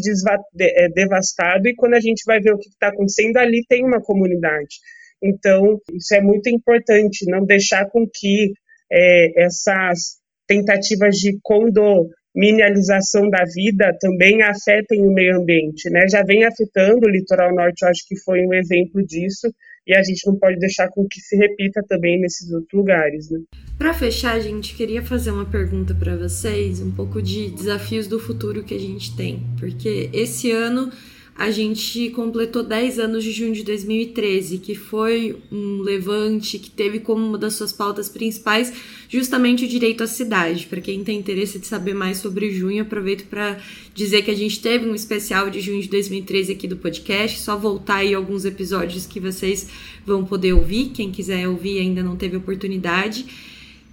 é, 0.60 0.90
devastado, 0.90 1.68
e 1.68 1.76
quando 1.76 1.96
a 1.96 2.00
gente 2.00 2.24
vai 2.26 2.40
ver 2.40 2.54
o 2.54 2.58
que 2.58 2.70
está 2.70 2.90
acontecendo, 2.90 3.38
ali 3.38 3.66
tem 3.68 3.84
uma 3.84 4.02
comunidade. 4.02 4.78
Então, 5.24 5.80
isso 5.92 6.14
é 6.14 6.22
muito 6.22 6.48
importante, 6.48 7.26
não 7.28 7.44
deixar 7.44 7.90
com 7.90 8.06
que 8.08 8.54
é, 8.92 9.44
essas 9.46 10.18
tentativas 10.48 11.16
de 11.16 11.38
condominialização 11.44 13.30
da 13.30 13.44
vida 13.54 13.96
também 14.00 14.42
afetem 14.42 15.02
o 15.02 15.14
meio 15.14 15.40
ambiente, 15.40 15.90
né? 15.90 16.08
Já 16.10 16.24
vem 16.24 16.46
afetando 16.46 17.06
o 17.06 17.10
litoral 17.10 17.54
norte, 17.54 17.84
eu 17.84 17.90
acho 17.90 18.08
que 18.08 18.18
foi 18.22 18.46
um 18.46 18.54
exemplo 18.54 19.06
disso, 19.06 19.52
e 19.86 19.96
a 19.96 20.04
gente 20.04 20.28
não 20.28 20.38
pode 20.38 20.60
deixar 20.60 20.90
com 20.90 21.08
que 21.08 21.20
se 21.22 21.38
repita 21.38 21.82
também 21.88 22.20
nesses 22.20 22.52
outros 22.52 22.74
lugares, 22.74 23.30
né? 23.30 23.40
Para 23.78 23.94
fechar, 23.94 24.40
gente, 24.40 24.76
queria 24.76 25.02
fazer 25.02 25.32
uma 25.32 25.46
pergunta 25.46 25.96
para 25.96 26.16
vocês, 26.16 26.82
um 26.82 26.92
pouco 26.92 27.22
de 27.22 27.50
desafios 27.52 28.08
do 28.08 28.20
futuro 28.20 28.64
que 28.64 28.76
a 28.76 28.80
gente 28.80 29.16
tem, 29.16 29.42
porque 29.58 30.10
esse 30.12 30.52
ano 30.52 30.92
a 31.38 31.52
gente 31.52 32.10
completou 32.10 32.64
10 32.64 32.98
anos 32.98 33.24
de 33.24 33.32
junho 33.32 33.54
de 33.54 33.64
2013, 33.64 34.58
que 34.58 34.74
foi 34.74 35.38
um 35.52 35.82
levante 35.82 36.58
que 36.58 36.70
teve 36.70 37.00
como 37.00 37.24
uma 37.24 37.38
das 37.38 37.54
suas 37.54 37.72
pautas 37.72 38.10
principais 38.10 38.74
justamente 39.08 39.64
o 39.64 39.68
direito 39.68 40.04
à 40.04 40.08
cidade. 40.08 40.66
Para 40.66 40.82
quem 40.82 41.04
tem 41.04 41.20
interesse 41.20 41.60
de 41.60 41.68
saber 41.68 41.94
mais 41.94 42.18
sobre 42.18 42.50
junho, 42.50 42.82
aproveito 42.82 43.28
para 43.28 43.60
dizer 43.94 44.24
que 44.24 44.32
a 44.32 44.36
gente 44.36 44.60
teve 44.60 44.90
um 44.90 44.96
especial 44.96 45.48
de 45.52 45.62
junho 45.62 45.80
de 45.80 45.90
2013 45.90 46.54
aqui 46.54 46.68
do 46.68 46.76
podcast, 46.76 47.40
só 47.40 47.56
voltar 47.56 47.98
aí 47.98 48.16
alguns 48.16 48.44
episódios 48.44 49.06
que 49.06 49.20
vocês 49.20 49.70
vão 50.04 50.26
poder 50.26 50.54
ouvir, 50.54 50.90
quem 50.90 51.12
quiser 51.12 51.48
ouvir 51.48 51.80
ainda 51.80 52.02
não 52.02 52.16
teve 52.16 52.36
oportunidade. 52.36 53.28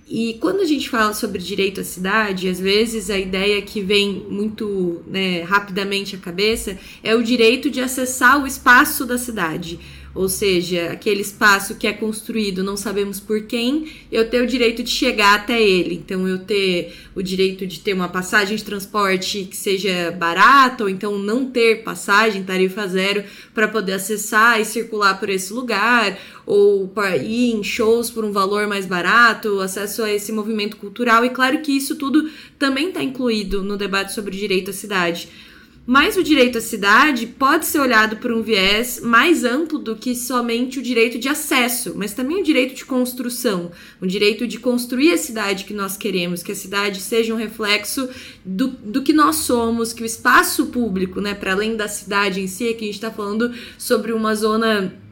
E 0.06 0.34
quando 0.34 0.60
a 0.60 0.66
gente 0.66 0.90
fala 0.90 1.14
sobre 1.14 1.38
direito 1.38 1.80
à 1.80 1.84
cidade, 1.84 2.48
às 2.48 2.60
vezes 2.60 3.08
a 3.08 3.18
ideia 3.18 3.62
que 3.62 3.80
vem 3.80 4.26
muito 4.28 5.02
né, 5.06 5.42
rapidamente 5.42 6.14
à 6.14 6.18
cabeça 6.18 6.78
é 7.02 7.14
o 7.14 7.22
direito 7.22 7.70
de 7.70 7.80
acessar 7.80 8.42
o 8.42 8.46
espaço 8.46 9.06
da 9.06 9.16
cidade 9.16 9.80
ou 10.14 10.28
seja, 10.28 10.92
aquele 10.92 11.22
espaço 11.22 11.74
que 11.74 11.86
é 11.86 11.92
construído, 11.92 12.62
não 12.62 12.76
sabemos 12.76 13.18
por 13.18 13.42
quem, 13.42 13.88
eu 14.12 14.28
ter 14.30 14.42
o 14.42 14.46
direito 14.46 14.82
de 14.82 14.90
chegar 14.90 15.34
até 15.34 15.60
ele. 15.60 15.96
Então, 15.96 16.28
eu 16.28 16.38
ter 16.38 16.94
o 17.16 17.22
direito 17.22 17.66
de 17.66 17.80
ter 17.80 17.94
uma 17.94 18.08
passagem 18.08 18.56
de 18.56 18.62
transporte 18.62 19.44
que 19.44 19.56
seja 19.56 20.12
barata, 20.12 20.84
ou 20.84 20.88
então 20.88 21.18
não 21.18 21.50
ter 21.50 21.82
passagem, 21.82 22.44
tarifa 22.44 22.86
zero, 22.86 23.24
para 23.52 23.66
poder 23.66 23.94
acessar 23.94 24.60
e 24.60 24.64
circular 24.64 25.18
por 25.18 25.28
esse 25.28 25.52
lugar, 25.52 26.16
ou 26.46 26.92
ir 27.22 27.52
em 27.52 27.64
shows 27.64 28.08
por 28.08 28.24
um 28.24 28.30
valor 28.30 28.68
mais 28.68 28.86
barato, 28.86 29.60
acesso 29.60 30.02
a 30.02 30.12
esse 30.12 30.30
movimento 30.30 30.76
cultural. 30.76 31.24
E 31.24 31.30
claro 31.30 31.60
que 31.60 31.72
isso 31.72 31.96
tudo 31.96 32.30
também 32.56 32.88
está 32.88 33.02
incluído 33.02 33.64
no 33.64 33.76
debate 33.76 34.12
sobre 34.12 34.36
direito 34.36 34.70
à 34.70 34.72
cidade. 34.72 35.28
Mas 35.86 36.16
o 36.16 36.22
direito 36.22 36.56
à 36.56 36.60
cidade 36.62 37.26
pode 37.26 37.66
ser 37.66 37.78
olhado 37.78 38.16
por 38.16 38.32
um 38.32 38.42
viés 38.42 39.00
mais 39.02 39.44
amplo 39.44 39.78
do 39.78 39.94
que 39.94 40.14
somente 40.14 40.78
o 40.78 40.82
direito 40.82 41.18
de 41.18 41.28
acesso, 41.28 41.92
mas 41.94 42.14
também 42.14 42.40
o 42.40 42.42
direito 42.42 42.74
de 42.74 42.86
construção, 42.86 43.70
o 44.00 44.06
direito 44.06 44.46
de 44.46 44.58
construir 44.58 45.12
a 45.12 45.18
cidade 45.18 45.64
que 45.64 45.74
nós 45.74 45.94
queremos, 45.94 46.42
que 46.42 46.52
a 46.52 46.54
cidade 46.54 47.00
seja 47.00 47.34
um 47.34 47.36
reflexo 47.36 48.08
do, 48.42 48.68
do 48.68 49.02
que 49.02 49.12
nós 49.12 49.36
somos, 49.36 49.92
que 49.92 50.02
o 50.02 50.06
espaço 50.06 50.66
público, 50.66 51.20
né, 51.20 51.34
para 51.34 51.52
além 51.52 51.76
da 51.76 51.86
cidade 51.86 52.40
em 52.40 52.46
si, 52.46 52.72
que 52.72 52.84
a 52.84 52.86
gente 52.86 52.94
está 52.94 53.10
falando 53.10 53.52
sobre 53.76 54.10
uma 54.12 54.34
zona 54.34 55.04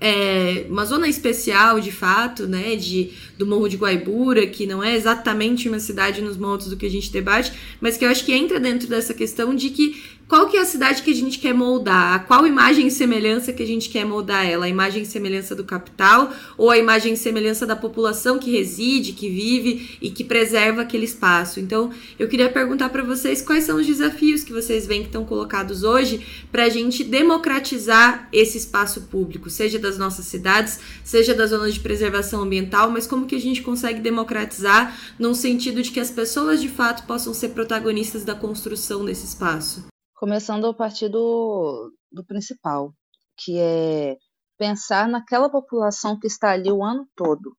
é, 0.00 0.66
uma 0.68 0.84
zona 0.84 1.08
especial, 1.08 1.80
de 1.80 1.92
fato, 1.92 2.46
né, 2.46 2.76
de, 2.76 3.10
do 3.38 3.46
Morro 3.46 3.68
de 3.68 3.76
Guaibura, 3.76 4.46
que 4.46 4.66
não 4.66 4.82
é 4.82 4.94
exatamente 4.94 5.68
uma 5.68 5.78
cidade 5.78 6.20
nos 6.20 6.36
moldes 6.36 6.68
do 6.68 6.76
que 6.76 6.86
a 6.86 6.90
gente 6.90 7.10
debate, 7.10 7.52
mas 7.80 7.96
que 7.96 8.04
eu 8.04 8.10
acho 8.10 8.24
que 8.24 8.32
entra 8.32 8.60
dentro 8.60 8.86
dessa 8.88 9.14
questão 9.14 9.54
de 9.54 9.70
que 9.70 10.02
qual 10.28 10.48
que 10.48 10.56
é 10.56 10.60
a 10.60 10.64
cidade 10.64 11.02
que 11.02 11.10
a 11.12 11.14
gente 11.14 11.38
quer 11.38 11.54
moldar? 11.54 12.26
Qual 12.26 12.46
imagem 12.46 12.88
e 12.88 12.90
semelhança 12.90 13.52
que 13.52 13.62
a 13.62 13.66
gente 13.66 13.88
quer 13.88 14.04
moldar 14.04 14.44
ela? 14.44 14.66
A 14.66 14.68
imagem 14.68 15.02
e 15.02 15.06
semelhança 15.06 15.54
do 15.54 15.62
capital 15.62 16.32
ou 16.58 16.68
a 16.68 16.76
imagem 16.76 17.12
e 17.12 17.16
semelhança 17.16 17.64
da 17.64 17.76
população 17.76 18.36
que 18.36 18.50
reside, 18.50 19.12
que 19.12 19.30
vive 19.30 19.96
e 20.02 20.10
que 20.10 20.24
preserva 20.24 20.82
aquele 20.82 21.04
espaço? 21.04 21.60
Então, 21.60 21.90
eu 22.18 22.26
queria 22.26 22.50
perguntar 22.50 22.88
para 22.88 23.04
vocês 23.04 23.40
quais 23.40 23.64
são 23.64 23.76
os 23.76 23.86
desafios 23.86 24.42
que 24.42 24.52
vocês 24.52 24.84
veem 24.84 25.02
que 25.02 25.08
estão 25.08 25.24
colocados 25.24 25.84
hoje 25.84 26.26
para 26.50 26.64
a 26.64 26.68
gente 26.68 27.04
democratizar 27.04 28.28
esse 28.32 28.58
espaço 28.58 29.02
público, 29.02 29.48
seja 29.48 29.78
das 29.78 29.96
nossas 29.96 30.26
cidades, 30.26 30.80
seja 31.04 31.34
das 31.34 31.50
zonas 31.50 31.74
de 31.74 31.80
preservação 31.80 32.42
ambiental, 32.42 32.90
mas 32.90 33.06
como 33.06 33.26
que 33.26 33.36
a 33.36 33.40
gente 33.40 33.62
consegue 33.62 34.00
democratizar 34.00 34.96
num 35.18 35.34
sentido 35.34 35.80
de 35.82 35.92
que 35.92 36.00
as 36.00 36.10
pessoas 36.10 36.60
de 36.60 36.68
fato 36.68 37.06
possam 37.06 37.32
ser 37.32 37.50
protagonistas 37.50 38.24
da 38.24 38.34
construção 38.34 39.04
desse 39.04 39.24
espaço? 39.24 39.86
Começando 40.16 40.66
a 40.66 40.72
partir 40.72 41.10
do, 41.10 41.92
do 42.10 42.24
principal, 42.24 42.90
que 43.36 43.58
é 43.58 44.16
pensar 44.56 45.06
naquela 45.06 45.50
população 45.50 46.18
que 46.18 46.26
está 46.26 46.52
ali 46.52 46.72
o 46.72 46.82
ano 46.82 47.06
todo. 47.14 47.54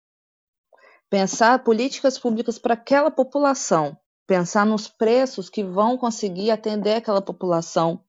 Pensar 1.08 1.64
políticas 1.64 2.18
públicas 2.18 2.58
para 2.58 2.74
aquela 2.74 3.12
população. 3.12 3.96
Pensar 4.26 4.66
nos 4.66 4.88
preços 4.88 5.52
que 5.52 5.64
vão 5.64 6.00
conseguir 6.00 6.50
atender 6.50 6.96
aquela 6.96 7.22
população. 7.22 8.04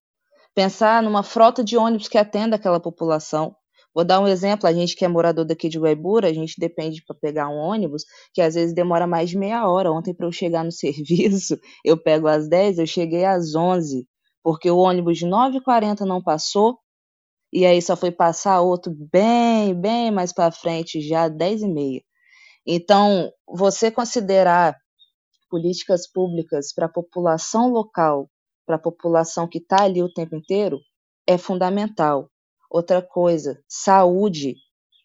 Pensar 0.55 1.03
numa 1.03 1.23
frota 1.23 1.63
de 1.63 1.77
ônibus 1.77 2.09
que 2.09 2.17
atenda 2.17 2.57
aquela 2.57 2.81
população. 2.81 3.55
Vou 3.95 4.03
dar 4.03 4.19
um 4.19 4.27
exemplo, 4.27 4.67
a 4.67 4.73
gente 4.73 4.97
que 4.97 5.05
é 5.05 5.09
morador 5.09 5.45
daqui 5.45 5.69
de 5.69 5.79
Guaibura, 5.79 6.27
a 6.27 6.33
gente 6.33 6.59
depende 6.59 7.05
para 7.05 7.15
pegar 7.15 7.51
um 7.51 7.59
ônibus, 7.59 8.03
que 8.33 8.41
às 8.41 8.55
vezes 8.55 8.75
demora 8.75 9.07
mais 9.07 9.29
de 9.29 9.37
meia 9.37 9.69
hora. 9.69 9.93
Ontem, 9.93 10.15
para 10.15 10.27
eu 10.27 10.33
chegar 10.33 10.65
no 10.65 10.73
serviço, 10.73 11.59
eu 11.85 12.03
pego 12.03 12.27
às 12.27 12.49
10, 12.49 12.79
eu 12.79 12.87
cheguei 12.87 13.27
às 13.27 13.55
11 13.55 14.09
porque 14.43 14.71
o 14.71 14.79
ônibus 14.79 15.19
de 15.19 15.27
9h40 15.27 16.01
não 16.01 16.23
passou, 16.23 16.79
e 17.53 17.65
aí 17.65 17.81
só 17.81 17.97
foi 17.97 18.11
passar 18.11 18.61
outro 18.61 18.93
bem, 19.13 19.75
bem 19.75 20.11
mais 20.11 20.33
para 20.33 20.53
frente, 20.53 21.01
já 21.01 21.29
10h30. 21.29 22.03
Então, 22.67 23.33
você 23.47 23.91
considerar 23.91 24.77
políticas 25.49 26.07
públicas 26.11 26.73
para 26.75 26.87
a 26.87 26.93
população 26.93 27.71
local, 27.71 28.29
para 28.67 28.77
a 28.77 28.79
população 28.79 29.49
que 29.49 29.59
está 29.59 29.85
ali 29.85 30.03
o 30.03 30.13
tempo 30.13 30.37
inteiro, 30.37 30.79
é 31.27 31.39
fundamental. 31.39 32.31
Outra 32.71 33.01
coisa, 33.01 33.59
saúde. 33.67 34.57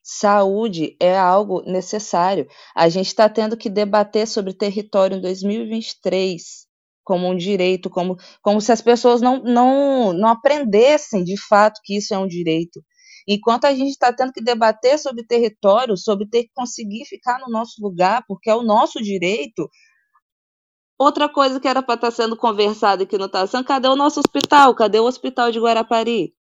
Saúde 0.04 0.98
é 1.00 1.18
algo 1.18 1.62
necessário. 1.62 2.46
A 2.76 2.90
gente 2.90 3.08
está 3.08 3.30
tendo 3.30 3.56
que 3.56 3.70
debater 3.70 4.28
sobre 4.28 4.54
território 4.54 5.16
em 5.18 5.22
2023 5.22 6.63
como 7.04 7.28
um 7.28 7.36
direito, 7.36 7.90
como, 7.90 8.18
como 8.42 8.62
se 8.62 8.72
as 8.72 8.82
pessoas 8.82 9.22
não, 9.22 9.44
não, 9.44 10.14
não 10.14 10.30
aprendessem 10.30 11.24
de 11.24 11.36
fato 11.38 11.82
que 11.84 11.98
isso 11.98 12.14
é 12.14 12.18
um 12.18 12.28
direito. 12.28 12.84
Enquanto 13.28 13.66
a 13.66 13.74
gente 13.74 13.92
está 13.92 14.12
tendo 14.12 14.34
que 14.34 14.44
debater 14.44 15.00
sobre 15.00 15.26
território, 15.26 15.96
sobre 15.96 16.28
ter 16.28 16.44
que 16.44 16.52
conseguir 16.54 17.06
ficar 17.06 17.40
no 17.40 17.50
nosso 17.50 17.82
lugar, 17.82 18.24
porque 18.28 18.50
é 18.50 18.56
o 18.56 18.64
nosso 18.64 19.02
direito. 19.02 19.70
Outra 21.00 21.30
coisa 21.30 21.60
que 21.60 21.68
era 21.68 21.82
para 21.82 21.96
estar 21.96 22.12
tá 22.12 22.16
sendo 22.16 22.36
conversada 22.36 23.04
aqui 23.04 23.18
no 23.18 23.26
está 23.26 23.48
sendo, 23.48 23.64
cadê 23.64 23.88
o 23.88 23.96
nosso 23.96 24.20
hospital? 24.20 24.76
Cadê 24.76 25.00
o 25.00 25.06
hospital 25.06 25.52
de 25.52 25.60
Guarapari? 25.60 26.34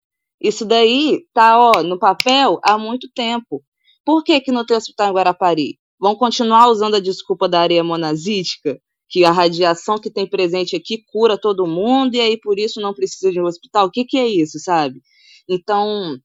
Isso 0.41 0.65
daí 0.65 1.27
tá 1.35 1.59
ó, 1.59 1.83
no 1.83 1.99
papel 1.99 2.59
há 2.65 2.79
muito 2.79 3.09
tempo. 3.15 3.63
Por 4.05 4.25
que, 4.25 4.41
que 4.41 4.51
não 4.51 4.65
tem 4.65 4.77
hospital 4.77 5.11
em 5.11 5.15
Guarapari? 5.15 5.79
Vão 6.01 6.17
continuar 6.17 6.69
usando 6.69 6.97
a 6.97 7.01
desculpa 7.01 7.47
da 7.47 7.61
areia 7.61 7.85
monazítica? 7.85 8.81
Que 9.11 9.25
a 9.25 9.33
radiação 9.33 9.99
que 9.99 10.09
tem 10.09 10.27
presente 10.27 10.77
aqui 10.77 11.03
cura 11.13 11.37
todo 11.37 11.67
mundo 11.67 12.15
e 12.15 12.21
aí 12.21 12.39
por 12.39 12.59
isso 12.59 12.81
não 12.81 12.95
precisa 12.95 13.33
de 13.33 13.41
um 13.41 13.45
hospital. 13.45 13.87
O 13.87 13.91
que, 13.91 14.05
que 14.05 14.17
é 14.17 14.27
isso, 14.27 14.59
sabe? 14.61 15.03
Então, 15.49 16.17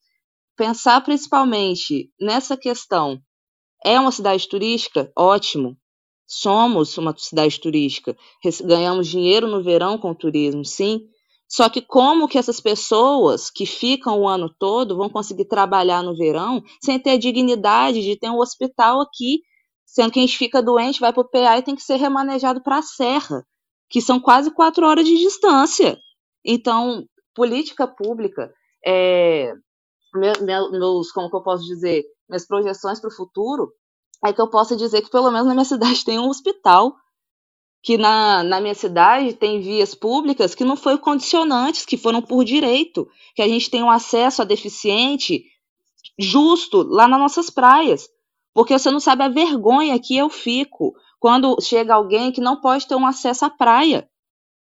pensar 0.56 1.02
principalmente 1.02 2.12
nessa 2.21 2.56
questão. 2.56 3.19
É 3.84 4.00
uma 4.00 4.12
cidade 4.12 4.48
turística? 4.48 5.12
Ótimo. 5.17 5.76
Somos 6.28 6.98
uma 6.98 7.15
cidade 7.17 7.60
turística. 7.60 8.15
Ganhamos 8.63 9.08
dinheiro 9.08 9.48
no 9.48 9.63
verão 9.63 9.98
com 9.98 10.12
o 10.12 10.15
turismo, 10.15 10.63
sim. 10.63 11.02
Só 11.48 11.69
que 11.69 11.82
como 11.82 12.28
que 12.28 12.38
essas 12.38 12.60
pessoas 12.60 13.50
que 13.50 13.65
ficam 13.65 14.21
o 14.21 14.28
ano 14.28 14.54
todo 14.60 14.98
vão 14.98 15.10
conseguir 15.10 15.45
trabalhar 15.45 16.04
no 16.04 16.15
verão 16.15 16.63
sem 16.84 17.00
ter 17.00 17.12
a 17.12 17.17
dignidade 17.17 18.02
de 18.02 18.15
ter 18.15 18.30
um 18.30 18.39
hospital 18.39 19.02
aqui 19.02 19.41
sendo 19.95 20.12
que 20.12 20.19
a 20.19 20.21
gente 20.21 20.38
fica 20.38 20.62
doente, 20.62 20.99
vai 20.99 21.13
para 21.13 21.21
o 21.21 21.29
PA 21.29 21.58
e 21.58 21.62
tem 21.62 21.73
que 21.73 21.81
ser 21.81 21.95
remanejado 21.95 22.62
para 22.62 22.79
a 22.79 22.81
Serra, 22.81 23.47
que 23.89 24.01
são 24.01 24.19
quase 24.19 24.51
quatro 24.51 24.86
horas 24.86 25.05
de 25.05 25.17
distância. 25.17 25.97
Então, 26.43 27.05
política 27.34 27.88
pública, 27.88 28.53
é, 28.86 29.53
meus, 30.13 31.13
como 31.13 31.29
que 31.29 31.36
eu 31.38 31.41
posso 31.41 31.63
dizer, 31.63 32.03
minhas 32.27 32.45
projeções 32.45 32.99
para 32.99 33.08
o 33.08 33.15
futuro, 33.15 33.71
é 34.25 34.34
que 34.34 34.41
eu 34.41 34.49
possa 34.49 34.75
dizer 34.75 35.01
que 35.01 35.10
pelo 35.10 35.31
menos 35.31 35.47
na 35.47 35.53
minha 35.53 35.63
cidade 35.63 36.03
tem 36.03 36.19
um 36.19 36.27
hospital, 36.27 36.93
que 37.81 37.97
na, 37.97 38.43
na 38.43 38.60
minha 38.60 38.75
cidade 38.75 39.34
tem 39.34 39.62
vias 39.62 39.95
públicas 39.95 40.53
que 40.53 40.65
não 40.65 40.75
foram 40.75 40.97
condicionantes, 40.97 41.86
que 41.86 41.95
foram 41.95 42.21
por 42.21 42.43
direito, 42.43 43.08
que 43.34 43.41
a 43.41 43.47
gente 43.47 43.69
tem 43.69 43.81
um 43.81 43.89
acesso 43.89 44.41
a 44.41 44.45
deficiente 44.45 45.45
justo 46.19 46.84
lá 46.84 47.08
nas 47.08 47.19
nossas 47.19 47.49
praias. 47.49 48.10
Porque 48.56 48.80
você 48.80 48.89
não 48.89 49.02
sabe 49.02 49.22
a 49.22 49.28
vergonha 49.28 50.00
que 50.00 50.15
eu 50.15 50.30
fico 50.30 50.96
quando 51.20 51.62
chega 51.62 51.94
alguém 51.94 52.32
que 52.32 52.39
não 52.39 52.62
pode 52.62 52.88
ter 52.88 52.96
um 52.96 53.06
acesso 53.06 53.44
à 53.44 53.50
praia. 53.50 54.10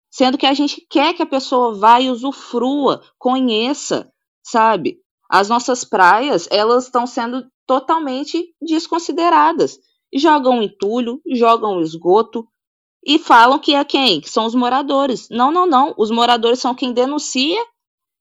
Sendo 0.09 0.39
que 0.39 0.47
a 0.47 0.53
gente 0.55 0.83
quer 0.89 1.13
que 1.13 1.21
a 1.21 1.25
pessoa 1.25 1.75
vá 1.75 2.01
e 2.01 2.09
usufrua, 2.09 3.03
conheça, 3.19 4.11
sabe? 4.43 4.97
As 5.29 5.49
nossas 5.49 5.85
praias, 5.85 6.47
elas 6.49 6.85
estão 6.85 7.05
sendo 7.05 7.45
totalmente 7.67 8.55
desconsideradas. 8.59 9.77
Jogam 10.11 10.63
entulho, 10.63 11.21
jogam 11.27 11.79
esgoto 11.79 12.47
e 13.05 13.19
falam 13.19 13.59
que 13.59 13.75
é 13.75 13.85
quem? 13.85 14.19
Que 14.19 14.29
são 14.29 14.47
os 14.47 14.55
moradores. 14.55 15.29
Não, 15.29 15.51
não, 15.51 15.67
não. 15.67 15.93
Os 15.95 16.09
moradores 16.09 16.57
são 16.59 16.73
quem 16.73 16.91
denuncia 16.91 17.63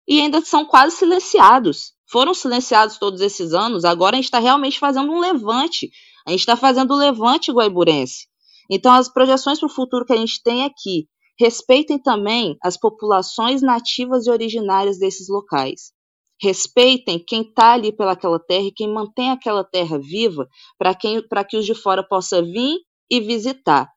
e 0.07 0.21
ainda 0.21 0.43
são 0.43 0.67
quase 0.67 0.97
silenciados 0.97 1.94
foram 2.11 2.35
silenciados 2.35 2.99
todos 2.99 3.21
esses 3.21 3.53
anos, 3.53 3.85
agora 3.85 4.15
a 4.15 4.19
gente 4.19 4.27
está 4.27 4.39
realmente 4.39 4.79
fazendo 4.79 5.11
um 5.13 5.19
levante. 5.19 5.91
A 6.27 6.31
gente 6.31 6.41
está 6.41 6.57
fazendo 6.57 6.93
o 6.93 6.97
levante 6.97 7.53
guaiburense. 7.53 8.27
Então, 8.71 8.93
as 8.93 9.09
projeções 9.09 9.59
para 9.59 9.67
o 9.67 9.73
futuro 9.73 10.05
que 10.05 10.13
a 10.13 10.17
gente 10.17 10.43
tem 10.43 10.65
aqui 10.65 11.07
respeitem 11.39 11.99
também 11.99 12.57
as 12.63 12.79
populações 12.79 13.61
nativas 13.61 14.27
e 14.27 14.31
originárias 14.31 14.99
desses 14.99 15.29
locais. 15.29 15.93
Respeitem 16.41 17.19
quem 17.19 17.43
está 17.43 17.73
ali 17.73 17.93
pelaquela 17.93 18.39
terra 18.39 18.65
e 18.65 18.73
quem 18.73 18.93
mantém 18.93 19.31
aquela 19.31 19.65
terra 19.65 19.99
viva 19.99 20.49
para 20.79 21.45
que 21.45 21.57
os 21.57 21.67
de 21.67 21.75
fora 21.75 22.03
possam 22.03 22.43
vir 22.43 22.79
e 23.11 23.21
visitar. 23.21 23.91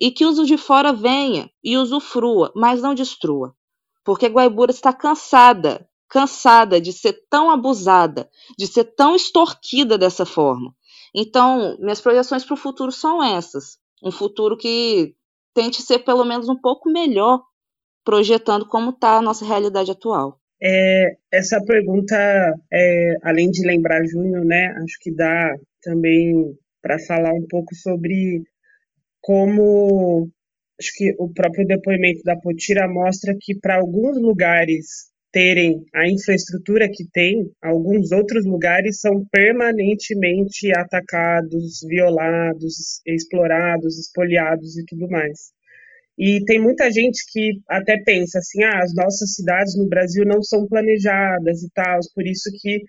E 0.00 0.10
que 0.10 0.24
os 0.24 0.46
de 0.46 0.56
fora 0.56 0.92
venha 0.92 1.50
e 1.62 1.76
usufrua, 1.76 2.52
mas 2.54 2.80
não 2.80 2.94
destrua. 2.94 3.54
Porque 4.04 4.26
Guaibura 4.26 4.70
está 4.70 4.92
cansada 4.92 5.88
cansada 6.08 6.80
de 6.80 6.92
ser 6.92 7.14
tão 7.28 7.50
abusada, 7.50 8.28
de 8.58 8.66
ser 8.66 8.84
tão 8.84 9.14
extorquida 9.14 9.98
dessa 9.98 10.24
forma. 10.24 10.74
Então, 11.14 11.76
minhas 11.78 12.00
projeções 12.00 12.44
para 12.44 12.54
o 12.54 12.58
futuro 12.58 12.92
são 12.92 13.22
essas. 13.22 13.78
Um 14.02 14.10
futuro 14.10 14.56
que 14.56 15.14
tente 15.54 15.82
ser 15.82 16.00
pelo 16.00 16.24
menos 16.24 16.48
um 16.48 16.56
pouco 16.56 16.90
melhor, 16.90 17.42
projetando 18.04 18.66
como 18.66 18.90
está 18.90 19.18
a 19.18 19.22
nossa 19.22 19.44
realidade 19.44 19.90
atual. 19.90 20.40
É, 20.62 21.16
essa 21.32 21.62
pergunta, 21.64 22.16
é, 22.72 23.14
além 23.22 23.50
de 23.50 23.66
lembrar 23.66 24.04
Júnior, 24.04 24.44
né, 24.44 24.74
acho 24.82 24.98
que 25.00 25.14
dá 25.14 25.54
também 25.82 26.56
para 26.82 26.98
falar 27.00 27.32
um 27.32 27.46
pouco 27.48 27.74
sobre 27.74 28.42
como 29.20 30.30
acho 30.80 30.92
que 30.94 31.14
o 31.18 31.32
próprio 31.32 31.66
depoimento 31.66 32.22
da 32.22 32.36
Potira 32.36 32.88
mostra 32.88 33.36
que 33.38 33.54
para 33.58 33.76
alguns 33.76 34.20
lugares 34.20 35.08
terem 35.32 35.84
a 35.94 36.08
infraestrutura 36.08 36.88
que 36.88 37.04
tem, 37.12 37.50
alguns 37.62 38.12
outros 38.12 38.46
lugares 38.46 39.00
são 39.00 39.24
permanentemente 39.30 40.70
atacados, 40.76 41.80
violados, 41.86 43.00
explorados, 43.06 43.98
espoliados 43.98 44.76
e 44.78 44.84
tudo 44.86 45.08
mais. 45.08 45.52
E 46.18 46.44
tem 46.44 46.60
muita 46.60 46.90
gente 46.90 47.22
que 47.30 47.60
até 47.68 47.96
pensa 48.02 48.38
assim, 48.38 48.64
ah, 48.64 48.82
as 48.82 48.92
nossas 48.92 49.34
cidades 49.34 49.76
no 49.76 49.88
Brasil 49.88 50.24
não 50.26 50.42
são 50.42 50.66
planejadas 50.66 51.62
e 51.62 51.70
tal, 51.72 52.00
por 52.12 52.26
isso 52.26 52.50
que 52.60 52.82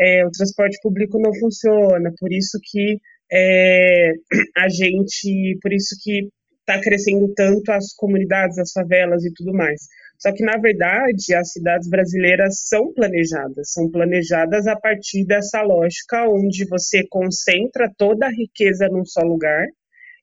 é, 0.00 0.24
o 0.24 0.30
transporte 0.30 0.78
público 0.82 1.18
não 1.20 1.34
funciona, 1.34 2.10
por 2.18 2.32
isso 2.32 2.58
que 2.62 2.96
é, 3.30 4.12
a 4.56 4.68
gente, 4.70 5.58
por 5.60 5.70
isso 5.70 5.94
que 6.02 6.28
está 6.60 6.80
crescendo 6.80 7.30
tanto 7.34 7.70
as 7.72 7.92
comunidades, 7.94 8.58
as 8.58 8.72
favelas 8.72 9.22
e 9.24 9.32
tudo 9.34 9.52
mais. 9.52 9.82
Só 10.22 10.32
que, 10.32 10.44
na 10.44 10.56
verdade, 10.56 11.34
as 11.34 11.50
cidades 11.50 11.88
brasileiras 11.88 12.60
são 12.68 12.92
planejadas, 12.92 13.72
são 13.72 13.90
planejadas 13.90 14.68
a 14.68 14.76
partir 14.76 15.24
dessa 15.24 15.62
lógica 15.62 16.28
onde 16.28 16.64
você 16.64 17.02
concentra 17.10 17.90
toda 17.98 18.26
a 18.26 18.30
riqueza 18.30 18.86
num 18.86 19.04
só 19.04 19.20
lugar. 19.22 19.66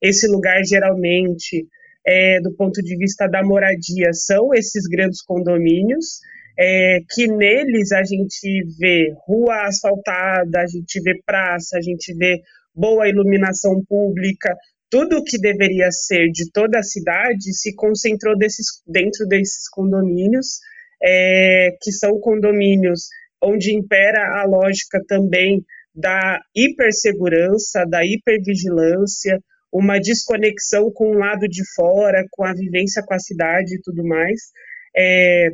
Esse 0.01 0.25
lugar, 0.25 0.63
geralmente, 0.63 1.67
é, 2.07 2.39
do 2.39 2.55
ponto 2.55 2.81
de 2.81 2.95
vista 2.95 3.27
da 3.27 3.43
moradia, 3.43 4.13
são 4.13 4.53
esses 4.53 4.87
grandes 4.87 5.21
condomínios, 5.21 6.21
é, 6.57 6.99
que 7.13 7.27
neles 7.27 7.91
a 7.91 8.01
gente 8.01 8.63
vê 8.79 9.13
rua 9.27 9.67
asfaltada, 9.67 10.61
a 10.61 10.67
gente 10.67 11.01
vê 11.01 11.19
praça, 11.25 11.77
a 11.77 11.81
gente 11.81 12.15
vê 12.15 12.39
boa 12.73 13.09
iluminação 13.09 13.83
pública, 13.85 14.55
tudo 14.89 15.17
o 15.17 15.23
que 15.23 15.37
deveria 15.37 15.91
ser 15.91 16.29
de 16.31 16.51
toda 16.51 16.79
a 16.79 16.83
cidade 16.83 17.53
se 17.53 17.75
concentrou 17.75 18.37
desses, 18.37 18.81
dentro 18.87 19.25
desses 19.27 19.69
condomínios, 19.69 20.59
é, 21.01 21.69
que 21.81 21.91
são 21.91 22.19
condomínios 22.19 23.07
onde 23.41 23.73
impera 23.73 24.41
a 24.41 24.45
lógica 24.45 24.99
também 25.07 25.63
da 25.93 26.39
hipersegurança, 26.55 27.85
da 27.85 28.03
hipervigilância, 28.03 29.39
uma 29.71 29.99
desconexão 29.99 30.91
com 30.91 31.11
o 31.11 31.17
lado 31.17 31.47
de 31.47 31.63
fora, 31.75 32.25
com 32.31 32.43
a 32.43 32.53
vivência 32.53 33.03
com 33.05 33.13
a 33.13 33.19
cidade 33.19 33.75
e 33.75 33.81
tudo 33.81 34.03
mais. 34.03 34.41
É, 34.95 35.49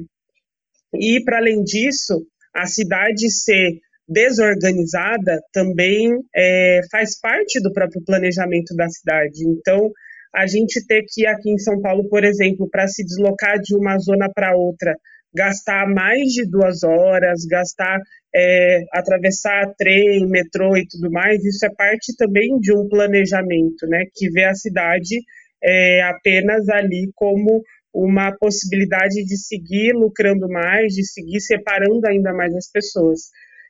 e, 0.93 1.23
para 1.23 1.37
além 1.37 1.63
disso, 1.63 2.25
a 2.53 2.65
cidade 2.65 3.29
ser 3.29 3.79
desorganizada 4.07 5.41
também 5.51 6.11
é, 6.35 6.81
faz 6.91 7.19
parte 7.19 7.61
do 7.61 7.73
próprio 7.73 8.03
planejamento 8.05 8.75
da 8.75 8.87
cidade. 8.87 9.47
Então, 9.47 9.91
a 10.33 10.45
gente 10.45 10.85
ter 10.85 11.03
que 11.07 11.25
aqui 11.25 11.49
em 11.49 11.57
São 11.57 11.81
Paulo, 11.81 12.07
por 12.09 12.23
exemplo, 12.23 12.69
para 12.69 12.87
se 12.87 13.03
deslocar 13.03 13.59
de 13.59 13.75
uma 13.75 13.97
zona 13.97 14.29
para 14.33 14.55
outra, 14.55 14.93
gastar 15.33 15.87
mais 15.87 16.31
de 16.33 16.49
duas 16.49 16.83
horas, 16.83 17.45
gastar 17.45 17.99
é, 18.35 18.83
atravessar 18.93 19.73
trem, 19.77 20.27
metrô 20.27 20.75
e 20.75 20.85
tudo 20.87 21.09
mais, 21.09 21.43
isso 21.43 21.65
é 21.65 21.69
parte 21.73 22.15
também 22.17 22.59
de 22.59 22.73
um 22.73 22.87
planejamento, 22.89 23.87
né, 23.87 24.03
que 24.13 24.29
vê 24.29 24.43
a 24.43 24.53
cidade 24.53 25.21
é, 25.63 26.01
apenas 26.03 26.67
ali 26.67 27.09
como 27.15 27.63
uma 27.93 28.35
possibilidade 28.37 29.23
de 29.23 29.37
seguir 29.37 29.93
lucrando 29.93 30.49
mais, 30.49 30.93
de 30.93 31.05
seguir 31.05 31.39
separando 31.39 32.05
ainda 32.05 32.33
mais 32.33 32.53
as 32.53 32.69
pessoas. 32.69 33.29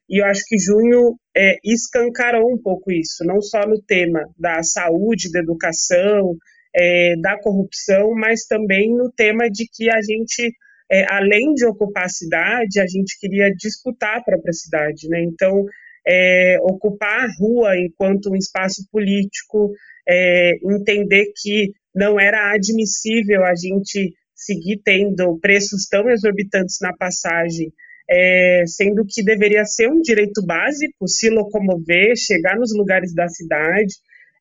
E 0.09 0.21
eu 0.21 0.25
acho 0.25 0.41
que 0.47 0.57
junho 0.57 1.15
é, 1.35 1.55
escancarou 1.63 2.51
um 2.51 2.61
pouco 2.61 2.91
isso, 2.91 3.23
não 3.25 3.41
só 3.41 3.61
no 3.67 3.81
tema 3.81 4.21
da 4.37 4.61
saúde, 4.61 5.31
da 5.31 5.39
educação, 5.39 6.35
é, 6.75 7.15
da 7.17 7.39
corrupção, 7.39 8.13
mas 8.13 8.45
também 8.45 8.95
no 8.95 9.11
tema 9.11 9.49
de 9.49 9.65
que 9.71 9.89
a 9.89 10.01
gente 10.01 10.53
é, 10.91 11.05
além 11.11 11.53
de 11.53 11.65
ocupar 11.65 12.05
a 12.05 12.09
cidade, 12.09 12.79
a 12.79 12.85
gente 12.85 13.17
queria 13.19 13.49
disputar 13.51 14.17
a 14.17 14.23
própria 14.23 14.53
cidade, 14.53 15.07
né? 15.09 15.23
Então, 15.23 15.65
é, 16.07 16.57
ocupar 16.61 17.25
a 17.25 17.33
rua 17.39 17.77
enquanto 17.77 18.29
um 18.31 18.35
espaço 18.35 18.87
político, 18.91 19.71
é, 20.07 20.51
entender 20.63 21.31
que 21.41 21.71
não 21.93 22.19
era 22.19 22.53
admissível 22.53 23.43
a 23.43 23.55
gente 23.55 24.13
seguir 24.35 24.81
tendo 24.83 25.39
preços 25.39 25.87
tão 25.89 26.07
exorbitantes 26.09 26.77
na 26.81 26.95
passagem, 26.95 27.71
é, 28.09 28.63
sendo 28.67 29.03
que 29.07 29.23
deveria 29.23 29.65
ser 29.65 29.89
um 29.89 30.01
direito 30.01 30.45
básico 30.45 31.07
se 31.07 31.29
locomover, 31.29 32.15
chegar 32.15 32.55
nos 32.57 32.75
lugares 32.75 33.13
da 33.13 33.27
cidade. 33.27 33.93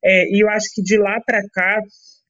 É, 0.04 0.28
e 0.28 0.42
eu 0.42 0.48
acho 0.50 0.66
que 0.74 0.82
de 0.82 0.98
lá 0.98 1.18
para 1.26 1.40
cá 1.52 1.80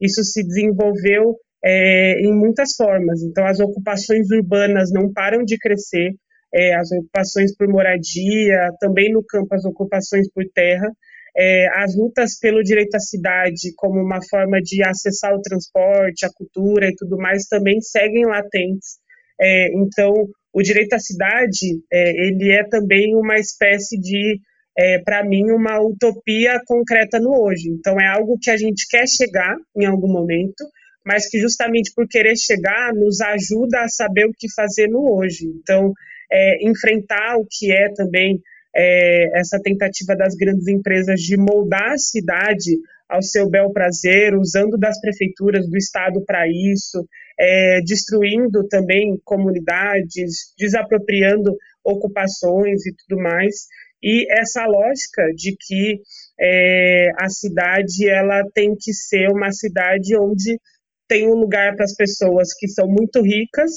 isso 0.01 0.23
se 0.23 0.44
desenvolveu 0.44 1.37
é, 1.64 2.20
em 2.20 2.33
muitas 2.33 2.75
formas. 2.77 3.23
Então, 3.23 3.47
as 3.47 3.59
ocupações 3.59 4.31
urbanas 4.31 4.90
não 4.92 5.12
param 5.12 5.42
de 5.44 5.57
crescer, 5.59 6.11
é, 6.55 6.75
as 6.75 6.92
ocupações 6.92 7.57
por 7.57 7.66
moradia, 7.68 8.70
também 8.79 9.12
no 9.12 9.25
campo 9.25 9.55
as 9.55 9.64
ocupações 9.64 10.31
por 10.33 10.44
terra, 10.55 10.88
é, 11.37 11.66
as 11.83 11.97
lutas 11.97 12.38
pelo 12.38 12.62
direito 12.62 12.94
à 12.94 13.01
cidade 13.01 13.73
como 13.77 14.01
uma 14.01 14.20
forma 14.31 14.61
de 14.61 14.85
acessar 14.85 15.35
o 15.35 15.40
transporte, 15.40 16.25
a 16.25 16.31
cultura 16.33 16.87
e 16.87 16.94
tudo 16.94 17.16
mais 17.16 17.47
também 17.47 17.81
seguem 17.81 18.25
latentes. 18.25 19.03
É, 19.40 19.68
então, 19.75 20.12
o 20.53 20.62
direito 20.62 20.94
à 20.94 20.99
cidade, 20.99 21.81
é, 21.92 22.11
ele 22.11 22.53
é 22.53 22.64
também 22.64 23.14
uma 23.16 23.37
espécie 23.37 23.99
de 23.99 24.38
é, 24.77 24.99
para 24.99 25.25
mim, 25.25 25.51
uma 25.51 25.81
utopia 25.81 26.61
concreta 26.66 27.20
no 27.20 27.31
hoje. 27.31 27.68
Então, 27.68 28.01
é 28.01 28.07
algo 28.09 28.38
que 28.40 28.51
a 28.51 28.57
gente 28.57 28.87
quer 28.88 29.07
chegar 29.07 29.57
em 29.77 29.87
algum 29.87 30.09
momento, 30.09 30.64
mas 31.07 31.29
que 31.29 31.38
justamente 31.38 31.92
por 31.94 32.09
querer 32.09 32.37
chegar 32.37 32.92
nos 32.92 33.20
ajuda 33.20 33.83
a 33.83 33.88
saber 33.88 34.27
o 34.27 34.33
que 34.37 34.53
fazer 34.53 34.88
no 34.88 35.16
hoje. 35.16 35.47
Então, 35.47 35.92
é, 36.31 36.66
enfrentar 36.66 37.37
o 37.37 37.47
que 37.49 37.73
é 37.73 37.92
também 37.94 38.40
é, 38.75 39.38
essa 39.38 39.61
tentativa 39.62 40.16
das 40.16 40.35
grandes 40.35 40.66
empresas 40.66 41.20
de 41.20 41.37
moldar 41.37 41.92
a 41.92 41.99
cidade 41.99 42.77
ao 43.09 43.23
seu 43.23 43.49
bel 43.49 43.73
prazer, 43.73 44.35
usando 44.35 44.79
das 44.79 45.01
prefeituras 45.01 45.69
do 45.69 45.77
estado 45.77 46.25
para 46.25 46.47
isso, 46.49 47.07
é, 47.38 47.81
destruindo 47.83 48.67
também 48.69 49.19
comunidades, 49.25 50.53
desapropriando 50.59 51.57
ocupações 51.85 52.87
e 52.87 52.95
tudo 52.95 53.23
mais. 53.23 53.67
E 54.03 54.27
essa 54.31 54.67
lógica 54.67 55.27
de 55.35 55.57
que 55.59 56.01
é, 56.40 57.11
a 57.19 57.29
cidade 57.29 58.09
ela 58.09 58.43
tem 58.55 58.75
que 58.79 58.93
ser 58.93 59.29
uma 59.31 59.51
cidade 59.51 60.17
onde 60.17 60.59
tem 61.09 61.29
um 61.29 61.35
lugar 61.35 61.75
para 61.75 61.85
as 61.85 61.95
pessoas 61.95 62.49
que 62.59 62.69
são 62.69 62.87
muito 62.87 63.23
ricas 63.23 63.71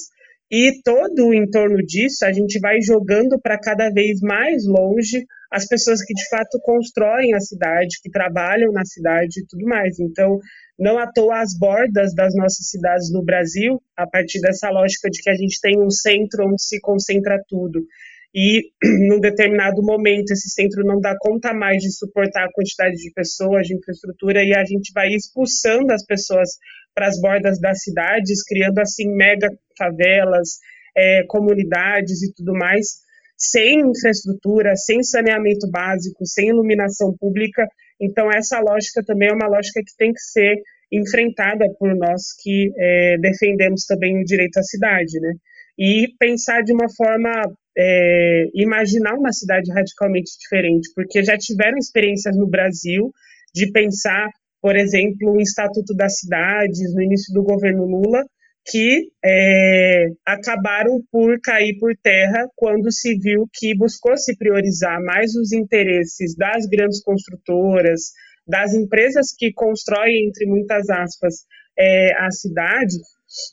e 0.52 0.82
todo 0.84 1.28
o 1.28 1.34
entorno 1.34 1.78
disso 1.78 2.26
a 2.26 2.32
gente 2.32 2.60
vai 2.60 2.82
jogando 2.82 3.40
para 3.40 3.60
cada 3.60 3.90
vez 3.90 4.22
mais 4.22 4.66
longe 4.66 5.26
as 5.51 5.65
pessoas 5.65 6.03
que 6.03 6.13
de 6.13 6.27
fato 6.29 6.60
constroem 6.63 7.33
a 7.33 7.39
cidade, 7.39 7.99
que 8.01 8.10
trabalham 8.10 8.71
na 8.71 8.86
cidade 8.86 9.41
e 9.41 9.47
tudo 9.47 9.65
mais. 9.65 9.99
Então, 9.99 10.39
não 10.77 10.97
à 10.97 11.12
toa 11.12 11.41
as 11.41 11.57
bordas 11.57 12.13
das 12.13 12.36
nossas 12.36 12.69
cidades 12.69 13.12
no 13.12 13.23
Brasil, 13.23 13.81
a 13.95 14.05
partir 14.07 14.39
dessa 14.41 14.69
lógica 14.69 15.10
de 15.10 15.21
que 15.21 15.29
a 15.29 15.36
gente 15.36 15.60
tem 15.62 15.79
um 15.81 15.89
centro 15.89 16.45
onde 16.47 16.62
se 16.62 16.79
concentra 16.81 17.41
tudo 17.47 17.86
e 18.33 18.69
num 19.10 19.19
determinado 19.19 19.81
momento 19.81 20.31
esse 20.31 20.49
centro 20.49 20.83
não 20.86 20.99
dá 20.99 21.15
conta 21.19 21.53
mais 21.53 21.81
de 21.81 21.91
suportar 21.91 22.45
a 22.45 22.51
quantidade 22.51 22.95
de 22.95 23.12
pessoas, 23.12 23.65
de 23.65 23.75
infraestrutura, 23.75 24.43
e 24.43 24.53
a 24.53 24.63
gente 24.63 24.91
vai 24.93 25.07
expulsando 25.10 25.91
as 25.91 26.05
pessoas 26.05 26.49
para 26.93 27.07
as 27.07 27.19
bordas 27.19 27.60
das 27.60 27.81
cidades, 27.81 28.43
criando 28.43 28.79
assim 28.79 29.07
mega 29.15 29.49
favelas, 29.77 30.60
é, 30.95 31.23
comunidades 31.27 32.21
e 32.21 32.33
tudo 32.33 32.53
mais, 32.53 32.99
sem 33.38 33.82
infraestrutura, 33.82 34.76
sem 34.76 35.04
saneamento 35.04 35.69
básico, 35.69 36.26
sem 36.26 36.50
iluminação 36.50 37.15
pública. 37.19 37.67
Então 38.02 38.32
essa 38.32 38.60
lógica 38.60 39.04
também 39.06 39.30
é 39.30 39.34
uma 39.34 39.47
lógica 39.47 39.82
que 39.86 39.95
tem 39.97 40.12
que 40.12 40.21
ser 40.21 40.56
enfrentada 40.91 41.65
por 41.78 41.95
nós 41.95 42.34
que 42.41 42.71
é, 42.78 43.17
defendemos 43.19 43.86
também 43.86 44.19
o 44.19 44.23
direito 44.26 44.58
à 44.58 44.63
cidade, 44.63 45.19
né? 45.19 45.34
E 45.78 46.08
pensar 46.17 46.63
de 46.63 46.73
uma 46.73 46.88
forma 46.95 47.30
é, 47.78 48.45
imaginar 48.56 49.13
uma 49.13 49.32
cidade 49.32 49.71
radicalmente 49.71 50.32
diferente, 50.39 50.89
porque 50.95 51.23
já 51.23 51.38
tiveram 51.38 51.78
experiências 51.78 52.36
no 52.36 52.47
Brasil 52.47 53.12
de 53.54 53.71
pensar, 53.71 54.28
por 54.62 54.76
exemplo, 54.76 55.34
o 55.34 55.41
Estatuto 55.41 55.93
das 55.95 56.17
Cidades 56.17 56.93
no 56.95 57.02
início 57.04 57.32
do 57.34 57.43
governo 57.43 57.86
Lula, 57.86 58.23
que 58.69 59.10
é, 59.23 60.08
acabaram 60.25 61.01
por 61.10 61.39
cair 61.41 61.77
por 61.80 61.95
terra 62.03 62.47
quando 62.56 62.91
se 62.91 63.17
viu 63.17 63.47
que 63.53 63.75
buscou 63.75 64.17
se 64.17 64.38
priorizar 64.38 65.01
mais 65.01 65.34
os 65.36 65.53
interesses 65.53 66.36
das 66.36 66.65
grandes 66.65 67.01
construtoras, 67.01 68.12
das 68.45 68.73
empresas 68.73 69.27
que 69.38 69.53
constroem, 69.53 70.27
entre 70.27 70.45
muitas 70.45 70.89
aspas, 70.89 71.45
é, 71.80 72.13
a 72.15 72.30
cidade, 72.32 72.95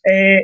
é, 0.06 0.42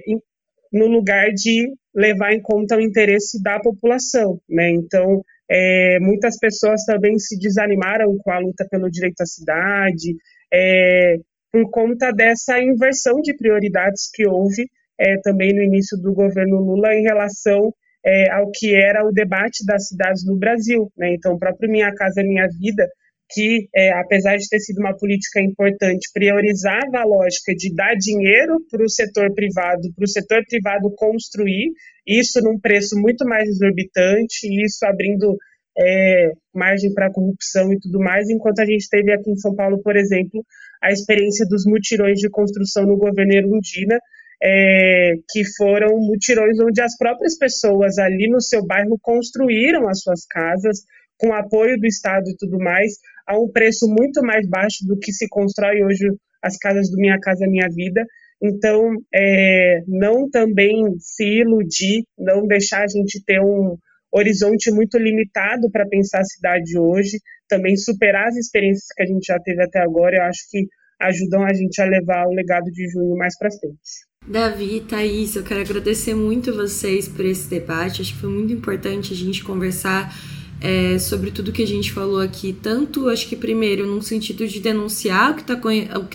no 0.73 0.87
lugar 0.87 1.31
de 1.33 1.73
levar 1.95 2.33
em 2.33 2.41
conta 2.41 2.77
o 2.77 2.81
interesse 2.81 3.43
da 3.43 3.59
população, 3.59 4.41
né? 4.49 4.71
Então, 4.71 5.23
é, 5.51 5.99
muitas 6.01 6.39
pessoas 6.39 6.85
também 6.85 7.19
se 7.19 7.37
desanimaram 7.39 8.17
com 8.19 8.31
a 8.31 8.39
luta 8.39 8.65
pelo 8.71 8.89
direito 8.89 9.21
à 9.21 9.27
cidade, 9.27 10.15
é, 10.53 11.17
por 11.53 11.71
conta 11.71 12.13
dessa 12.13 12.61
inversão 12.61 13.21
de 13.21 13.35
prioridades 13.37 14.09
que 14.13 14.27
houve 14.27 14.67
é, 14.99 15.17
também 15.23 15.55
no 15.55 15.63
início 15.63 15.97
do 15.99 16.13
governo 16.13 16.59
Lula 16.59 16.95
em 16.95 17.03
relação 17.03 17.73
é, 18.05 18.31
ao 18.31 18.51
que 18.51 18.75
era 18.75 19.05
o 19.07 19.13
debate 19.13 19.65
das 19.67 19.89
cidades 19.89 20.25
no 20.27 20.39
Brasil. 20.39 20.91
Né? 20.97 21.15
Então, 21.15 21.35
o 21.35 21.39
próprio 21.39 21.71
Minha 21.71 21.93
Casa 21.95 22.23
Minha 22.23 22.47
Vida, 22.61 22.87
que, 23.33 23.69
é, 23.75 23.93
apesar 23.93 24.37
de 24.37 24.49
ter 24.49 24.59
sido 24.59 24.79
uma 24.79 24.97
política 24.97 25.41
importante, 25.41 26.11
priorizava 26.13 26.99
a 26.99 27.05
lógica 27.05 27.55
de 27.55 27.75
dar 27.75 27.95
dinheiro 27.95 28.59
para 28.71 28.85
o 28.85 28.89
setor 28.89 29.33
privado, 29.35 29.93
para 29.95 30.05
o 30.05 30.09
setor 30.09 30.43
privado 30.49 30.93
construir, 30.97 31.71
isso 32.07 32.41
num 32.43 32.59
preço 32.59 32.99
muito 32.99 33.25
mais 33.25 33.49
exorbitante, 33.49 34.49
isso 34.65 34.85
abrindo 34.85 35.37
é, 35.81 36.33
margem 36.55 36.93
para 36.93 37.13
corrupção 37.13 37.73
e 37.73 37.79
tudo 37.81 37.99
mais, 37.99 38.29
enquanto 38.29 38.61
a 38.61 38.67
gente 38.67 38.89
teve 38.89 39.13
aqui 39.13 39.31
em 39.31 39.37
São 39.37 39.55
Paulo, 39.55 39.81
por 39.83 39.97
exemplo, 39.97 40.45
a 40.83 40.91
experiência 40.91 41.47
dos 41.49 41.65
mutirões 41.65 42.19
de 42.19 42.29
construção 42.29 42.85
no 42.85 42.97
governo 42.97 43.33
Erundina, 43.33 43.99
é, 44.43 45.15
que 45.31 45.43
foram 45.57 45.99
mutirões 45.99 46.59
onde 46.61 46.81
as 46.81 46.97
próprias 46.97 47.37
pessoas 47.37 47.99
ali 47.99 48.29
no 48.29 48.41
seu 48.41 48.65
bairro 48.65 48.99
construíram 49.03 49.89
as 49.89 50.01
suas 50.01 50.25
casas 50.27 50.81
com 51.19 51.35
apoio 51.35 51.79
do 51.79 51.87
Estado 51.87 52.31
e 52.31 52.37
tudo 52.37 52.59
mais, 52.59 52.95
a 53.27 53.39
um 53.39 53.51
preço 53.51 53.87
muito 53.87 54.23
mais 54.23 54.49
baixo 54.49 54.87
do 54.87 54.99
que 54.99 55.13
se 55.13 55.29
constrói 55.29 55.85
hoje 55.85 56.09
as 56.43 56.57
casas 56.57 56.91
do 56.91 56.97
Minha 56.97 57.19
Casa 57.21 57.47
Minha 57.47 57.69
Vida. 57.69 58.03
Então, 58.43 58.93
é, 59.15 59.83
não 59.87 60.31
também 60.31 60.83
se 60.99 61.41
iludir, 61.41 62.05
não 62.19 62.47
deixar 62.47 62.85
a 62.85 62.89
gente 62.89 63.23
ter 63.25 63.39
um 63.39 63.77
horizonte 64.13 64.71
muito 64.71 64.99
limitado 64.99 65.71
para 65.71 65.87
pensar 65.87 66.21
a 66.21 66.25
cidade 66.25 66.79
hoje, 66.79 67.19
também 67.49 67.77
superar 67.77 68.29
as 68.29 68.37
experiências 68.37 68.87
que 68.95 69.03
a 69.03 69.07
gente 69.07 69.25
já 69.25 69.39
teve 69.39 69.63
até 69.63 69.81
agora, 69.81 70.17
eu 70.17 70.23
acho 70.23 70.41
que 70.51 70.67
ajudam 71.01 71.45
a 71.45 71.55
gente 71.55 71.81
a 71.81 71.85
levar 71.85 72.27
o 72.27 72.33
legado 72.33 72.71
de 72.71 72.89
junho 72.91 73.17
mais 73.17 73.37
para 73.39 73.51
frente. 73.51 74.11
Davi, 74.27 74.81
Thaís, 74.81 75.35
eu 75.35 75.43
quero 75.43 75.61
agradecer 75.61 76.15
muito 76.15 76.55
vocês 76.55 77.09
por 77.09 77.25
esse 77.25 77.49
debate. 77.49 78.03
Acho 78.03 78.15
que 78.15 78.21
foi 78.21 78.29
muito 78.29 78.53
importante 78.53 79.15
a 79.15 79.17
gente 79.17 79.43
conversar 79.43 80.15
é, 80.61 80.99
sobre 80.99 81.31
tudo 81.31 81.53
que 81.53 81.63
a 81.63 81.67
gente 81.67 81.91
falou 81.91 82.21
aqui, 82.21 82.53
tanto 82.53 83.09
acho 83.09 83.27
que 83.27 83.35
primeiro 83.35 83.87
no 83.87 84.03
sentido 84.03 84.47
de 84.47 84.61
denunciar 84.61 85.33
o 85.33 85.35
que 85.35 85.43
está 85.43 85.57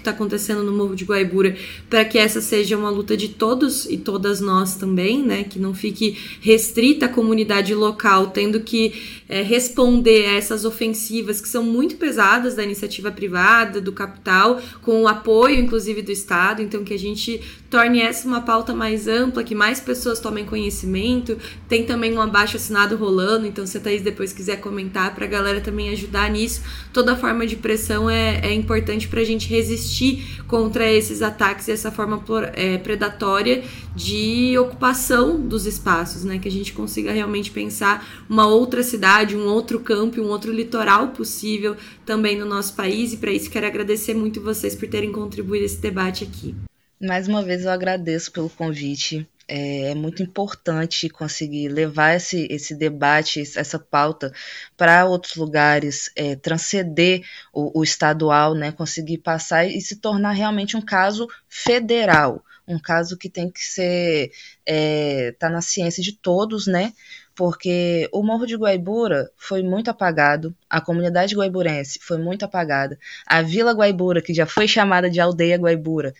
tá 0.03 0.11
acontecendo 0.11 0.63
no 0.63 0.71
Morro 0.71 0.95
de 0.95 1.03
Guaibura, 1.03 1.57
para 1.89 2.05
que 2.05 2.17
essa 2.17 2.39
seja 2.39 2.77
uma 2.77 2.89
luta 2.89 3.17
de 3.17 3.29
todos 3.29 3.85
e 3.85 3.97
todas 3.97 4.39
nós 4.39 4.75
também, 4.75 5.23
né? 5.23 5.43
Que 5.43 5.57
não 5.57 5.73
fique 5.73 6.17
restrita 6.41 7.07
à 7.07 7.09
comunidade 7.09 7.73
local, 7.73 8.27
tendo 8.27 8.59
que 8.59 8.93
é, 9.27 9.41
responder 9.41 10.25
a 10.27 10.33
essas 10.33 10.65
ofensivas 10.65 11.41
que 11.41 11.47
são 11.47 11.63
muito 11.63 11.95
pesadas 11.95 12.55
da 12.55 12.63
iniciativa 12.63 13.11
privada, 13.11 13.81
do 13.81 13.91
capital, 13.91 14.61
com 14.81 15.01
o 15.03 15.07
apoio, 15.07 15.59
inclusive, 15.59 16.01
do 16.01 16.11
Estado. 16.11 16.61
Então, 16.61 16.83
que 16.83 16.93
a 16.93 16.99
gente 16.99 17.41
torne 17.69 17.99
essa 17.99 18.27
uma 18.27 18.41
pauta 18.41 18.73
mais 18.73 19.07
ampla, 19.07 19.43
que 19.43 19.53
mais 19.53 19.79
pessoas 19.79 20.19
tomem 20.19 20.45
conhecimento. 20.45 21.37
Tem 21.67 21.85
também 21.85 22.13
um 22.13 22.21
abaixo 22.21 22.57
assinado 22.57 22.95
rolando, 22.95 23.45
então 23.45 23.65
se 23.65 23.77
a 23.77 23.81
Thaís 23.81 24.01
depois 24.01 24.31
quiser 24.31 24.61
comentar, 24.61 25.13
para 25.13 25.25
a 25.25 25.27
galera 25.27 25.59
também 25.59 25.89
ajudar 25.89 26.29
nisso. 26.29 26.61
Toda 26.93 27.15
forma 27.15 27.45
de 27.45 27.55
pressão 27.55 28.09
é, 28.09 28.39
é 28.43 28.53
importante 28.53 29.07
para 29.07 29.21
a 29.21 29.23
gente 29.23 29.49
resistir 29.49 30.43
contra 30.47 30.89
esses 30.91 31.21
ataques 31.21 31.67
e 31.67 31.71
essa 31.71 31.91
forma 31.91 32.23
é, 32.53 32.77
predatória 32.77 33.63
de 33.95 34.57
ocupação 34.57 35.39
dos 35.39 35.65
espaços, 35.65 36.23
né? 36.23 36.37
Que 36.37 36.47
a 36.47 36.51
gente 36.51 36.73
consiga 36.73 37.11
realmente 37.11 37.51
pensar 37.51 38.05
uma 38.29 38.45
outra 38.45 38.83
cidade, 38.83 39.14
um 39.37 39.47
outro 39.47 39.79
campo, 39.79 40.19
um 40.19 40.29
outro 40.29 40.51
litoral 40.51 41.09
possível 41.09 41.77
também 42.05 42.37
no 42.37 42.45
nosso 42.45 42.75
país. 42.75 43.13
E 43.13 43.17
para 43.17 43.31
isso 43.31 43.49
quero 43.49 43.65
agradecer 43.65 44.13
muito 44.13 44.41
vocês 44.41 44.75
por 44.75 44.89
terem 44.89 45.11
contribuído 45.11 45.65
esse 45.65 45.77
debate 45.77 46.23
aqui. 46.23 46.55
Mais 46.99 47.27
uma 47.27 47.43
vez 47.43 47.63
eu 47.63 47.71
agradeço 47.71 48.31
pelo 48.31 48.49
convite. 48.49 49.27
É, 49.47 49.91
é 49.91 49.95
muito 49.95 50.23
importante 50.23 51.07
conseguir 51.07 51.69
levar 51.69 52.15
esse, 52.15 52.47
esse 52.49 52.73
debate, 52.73 53.41
essa 53.41 53.77
pauta 53.77 54.33
para 54.75 55.05
outros 55.05 55.35
lugares, 55.35 56.09
é, 56.15 56.35
transcender 56.35 57.23
o, 57.53 57.79
o 57.79 57.83
estadual, 57.83 58.55
né, 58.55 58.71
conseguir 58.71 59.19
passar 59.19 59.65
e 59.67 59.79
se 59.81 59.97
tornar 59.97 60.31
realmente 60.31 60.75
um 60.75 60.81
caso 60.81 61.27
federal, 61.47 62.43
um 62.67 62.79
caso 62.79 63.17
que 63.17 63.29
tem 63.29 63.51
que 63.51 63.63
ser 63.63 64.31
é, 64.65 65.35
tá 65.37 65.47
na 65.47 65.61
ciência 65.61 66.01
de 66.01 66.13
todos, 66.13 66.65
né? 66.65 66.93
Porque 67.35 68.09
o 68.13 68.23
Morro 68.23 68.45
de 68.45 68.55
Guaibura 68.55 69.29
foi 69.35 69.61
muito 69.61 69.89
apagado, 69.89 70.55
a 70.69 70.79
comunidade 70.79 71.35
guaiburense 71.35 71.99
foi 72.01 72.17
muito 72.17 72.45
apagada, 72.45 72.97
a 73.27 73.41
Vila 73.41 73.73
Guaibura, 73.73 74.21
que 74.21 74.33
já 74.33 74.45
foi 74.45 74.67
chamada 74.67 75.09
de 75.09 75.19
Aldeia 75.19 75.57
Guaibura, 75.57 76.13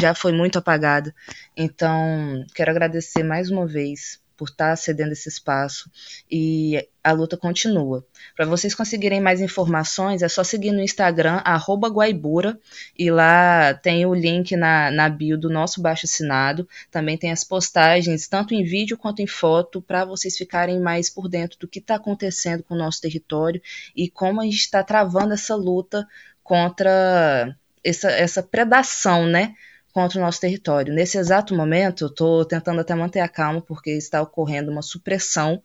já 0.00 0.14
foi 0.14 0.32
muito 0.32 0.58
apagada. 0.58 1.14
Então, 1.56 2.44
quero 2.54 2.70
agradecer 2.70 3.22
mais 3.22 3.50
uma 3.50 3.66
vez 3.66 4.20
por 4.36 4.48
estar 4.48 4.76
cedendo 4.76 5.12
esse 5.12 5.28
espaço 5.28 5.90
e 6.30 6.86
a 7.02 7.12
luta 7.12 7.36
continua. 7.36 8.04
Para 8.34 8.46
vocês 8.46 8.74
conseguirem 8.74 9.20
mais 9.20 9.40
informações, 9.40 10.22
é 10.22 10.28
só 10.28 10.42
seguir 10.42 10.72
no 10.72 10.80
Instagram, 10.80 11.40
Guaibura, 11.88 12.58
e 12.98 13.10
lá 13.10 13.74
tem 13.74 14.04
o 14.04 14.14
link 14.14 14.56
na, 14.56 14.90
na 14.90 15.08
bio 15.08 15.38
do 15.38 15.48
nosso 15.48 15.80
baixo 15.80 16.06
assinado. 16.06 16.68
Também 16.90 17.16
tem 17.16 17.30
as 17.30 17.44
postagens, 17.44 18.26
tanto 18.26 18.54
em 18.54 18.64
vídeo 18.64 18.98
quanto 18.98 19.22
em 19.22 19.26
foto, 19.26 19.80
para 19.80 20.04
vocês 20.04 20.36
ficarem 20.36 20.80
mais 20.80 21.08
por 21.08 21.28
dentro 21.28 21.58
do 21.60 21.68
que 21.68 21.78
está 21.78 21.94
acontecendo 21.94 22.62
com 22.62 22.74
o 22.74 22.78
nosso 22.78 23.00
território 23.00 23.62
e 23.94 24.10
como 24.10 24.40
a 24.40 24.44
gente 24.44 24.56
está 24.56 24.82
travando 24.82 25.34
essa 25.34 25.54
luta 25.54 26.06
contra 26.42 27.56
essa, 27.84 28.10
essa 28.10 28.42
predação, 28.42 29.26
né? 29.26 29.54
Contra 29.96 30.18
o 30.18 30.22
nosso 30.22 30.38
território. 30.38 30.92
Nesse 30.92 31.16
exato 31.16 31.56
momento, 31.56 32.04
eu 32.04 32.08
estou 32.08 32.44
tentando 32.44 32.82
até 32.82 32.94
manter 32.94 33.20
a 33.20 33.28
calma, 33.30 33.62
porque 33.62 33.92
está 33.92 34.20
ocorrendo 34.20 34.70
uma 34.70 34.82
supressão 34.82 35.62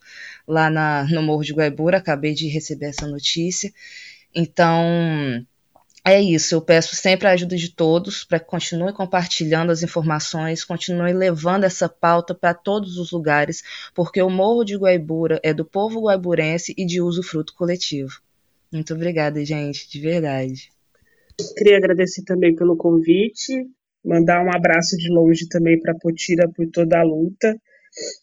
lá 0.47 0.69
na, 0.69 1.03
no 1.03 1.21
Morro 1.21 1.43
de 1.43 1.51
Guaibura, 1.51 1.97
acabei 1.97 2.33
de 2.33 2.47
receber 2.47 2.85
essa 2.85 3.05
notícia. 3.05 3.73
Então, 4.33 5.45
é 6.05 6.21
isso, 6.21 6.55
eu 6.55 6.61
peço 6.61 6.95
sempre 6.95 7.27
a 7.27 7.31
ajuda 7.31 7.57
de 7.57 7.75
todos 7.75 8.23
para 8.23 8.39
que 8.39 8.45
continue 8.45 8.93
compartilhando 8.93 9.69
as 9.69 9.83
informações, 9.83 10.63
continue 10.63 11.11
levando 11.11 11.65
essa 11.65 11.89
pauta 11.89 12.33
para 12.33 12.53
todos 12.53 12.97
os 12.97 13.11
lugares, 13.11 13.61
porque 13.93 14.21
o 14.21 14.29
Morro 14.29 14.63
de 14.63 14.77
Guaibura 14.77 15.41
é 15.43 15.53
do 15.53 15.65
povo 15.65 16.03
guaiburense 16.03 16.73
e 16.77 16.85
de 16.85 17.01
uso 17.01 17.21
fruto 17.21 17.53
coletivo. 17.53 18.21
Muito 18.71 18.93
obrigada, 18.93 19.43
gente, 19.43 19.89
de 19.89 19.99
verdade. 19.99 20.71
Queria 21.57 21.75
agradecer 21.75 22.23
também 22.23 22.55
pelo 22.55 22.77
convite. 22.77 23.69
Mandar 24.03 24.43
um 24.43 24.49
abraço 24.49 24.97
de 24.97 25.09
longe 25.09 25.47
também 25.47 25.79
para 25.79 25.95
Potira 25.95 26.49
por 26.55 26.67
toda 26.71 26.99
a 26.99 27.03
luta. 27.03 27.55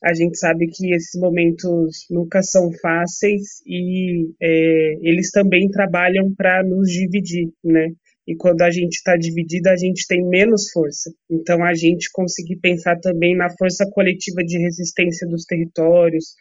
A 0.02 0.14
gente 0.14 0.38
sabe 0.38 0.66
que 0.66 0.94
esses 0.94 1.20
momentos 1.20 2.06
nunca 2.10 2.42
são 2.42 2.70
fáceis 2.80 3.60
e 3.66 4.30
é, 4.40 4.94
eles 5.02 5.30
também 5.30 5.68
trabalham 5.68 6.34
para 6.34 6.62
nos 6.64 6.90
dividir, 6.90 7.48
né? 7.62 7.88
E 8.26 8.36
quando 8.36 8.60
a 8.60 8.70
gente 8.70 8.94
está 8.94 9.16
dividida, 9.16 9.72
a 9.72 9.76
gente 9.76 10.06
tem 10.06 10.22
menos 10.22 10.70
força. 10.70 11.10
Então, 11.30 11.64
a 11.64 11.72
gente 11.72 12.10
conseguir 12.12 12.56
pensar 12.56 12.98
também 13.00 13.34
na 13.34 13.48
força 13.56 13.88
coletiva 13.90 14.44
de 14.44 14.58
resistência 14.58 15.26
dos 15.26 15.44
territórios, 15.44 16.34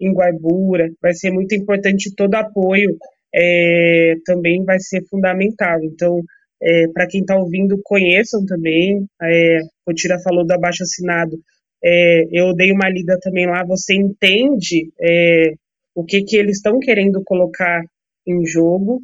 em 0.00 0.12
Guaibura, 0.12 0.90
vai 1.02 1.12
ser 1.12 1.30
muito 1.30 1.54
importante. 1.54 2.14
Todo 2.14 2.34
apoio 2.34 2.96
é, 3.34 4.14
também 4.24 4.64
vai 4.64 4.78
ser 4.80 5.02
fundamental. 5.08 5.84
Então, 5.84 6.22
é, 6.64 6.88
Para 6.88 7.06
quem 7.06 7.20
está 7.20 7.36
ouvindo, 7.36 7.80
conheçam 7.84 8.44
também. 8.46 9.06
É, 9.22 9.60
o 9.86 9.92
Tira 9.92 10.18
falou 10.20 10.46
do 10.46 10.52
abaixo 10.52 10.82
assinado. 10.82 11.36
É, 11.84 12.24
eu 12.32 12.54
dei 12.54 12.72
uma 12.72 12.88
lida 12.88 13.18
também 13.20 13.46
lá. 13.46 13.64
Você 13.64 13.94
entende 13.94 14.90
é, 15.00 15.52
o 15.94 16.04
que, 16.04 16.22
que 16.22 16.36
eles 16.36 16.56
estão 16.56 16.78
querendo 16.78 17.22
colocar 17.24 17.82
em 18.26 18.46
jogo. 18.46 19.02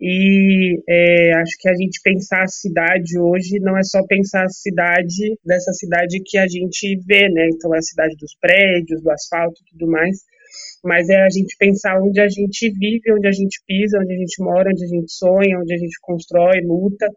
E 0.00 0.82
é, 0.88 1.34
acho 1.34 1.52
que 1.60 1.68
a 1.68 1.74
gente 1.74 2.00
pensar 2.02 2.42
a 2.42 2.48
cidade 2.48 3.18
hoje 3.18 3.60
não 3.60 3.78
é 3.78 3.82
só 3.84 4.04
pensar 4.06 4.44
a 4.44 4.48
cidade 4.48 5.38
dessa 5.44 5.72
cidade 5.72 6.20
que 6.24 6.38
a 6.38 6.48
gente 6.48 6.98
vê, 7.06 7.28
né? 7.28 7.48
Então, 7.52 7.72
é 7.74 7.78
a 7.78 7.82
cidade 7.82 8.16
dos 8.16 8.34
prédios, 8.40 9.02
do 9.02 9.10
asfalto 9.10 9.60
e 9.60 9.70
tudo 9.70 9.90
mais 9.90 10.18
mas 10.84 11.08
é 11.08 11.22
a 11.22 11.30
gente 11.30 11.56
pensar 11.58 11.98
onde 12.00 12.20
a 12.20 12.28
gente 12.28 12.70
vive, 12.70 13.12
onde 13.12 13.28
a 13.28 13.32
gente 13.32 13.62
pisa, 13.66 13.98
onde 13.98 14.12
a 14.14 14.16
gente 14.16 14.42
mora, 14.42 14.70
onde 14.70 14.84
a 14.84 14.88
gente 14.88 15.12
sonha, 15.12 15.58
onde 15.58 15.72
a 15.72 15.78
gente 15.78 15.96
constrói, 16.00 16.60
luta, 16.62 17.08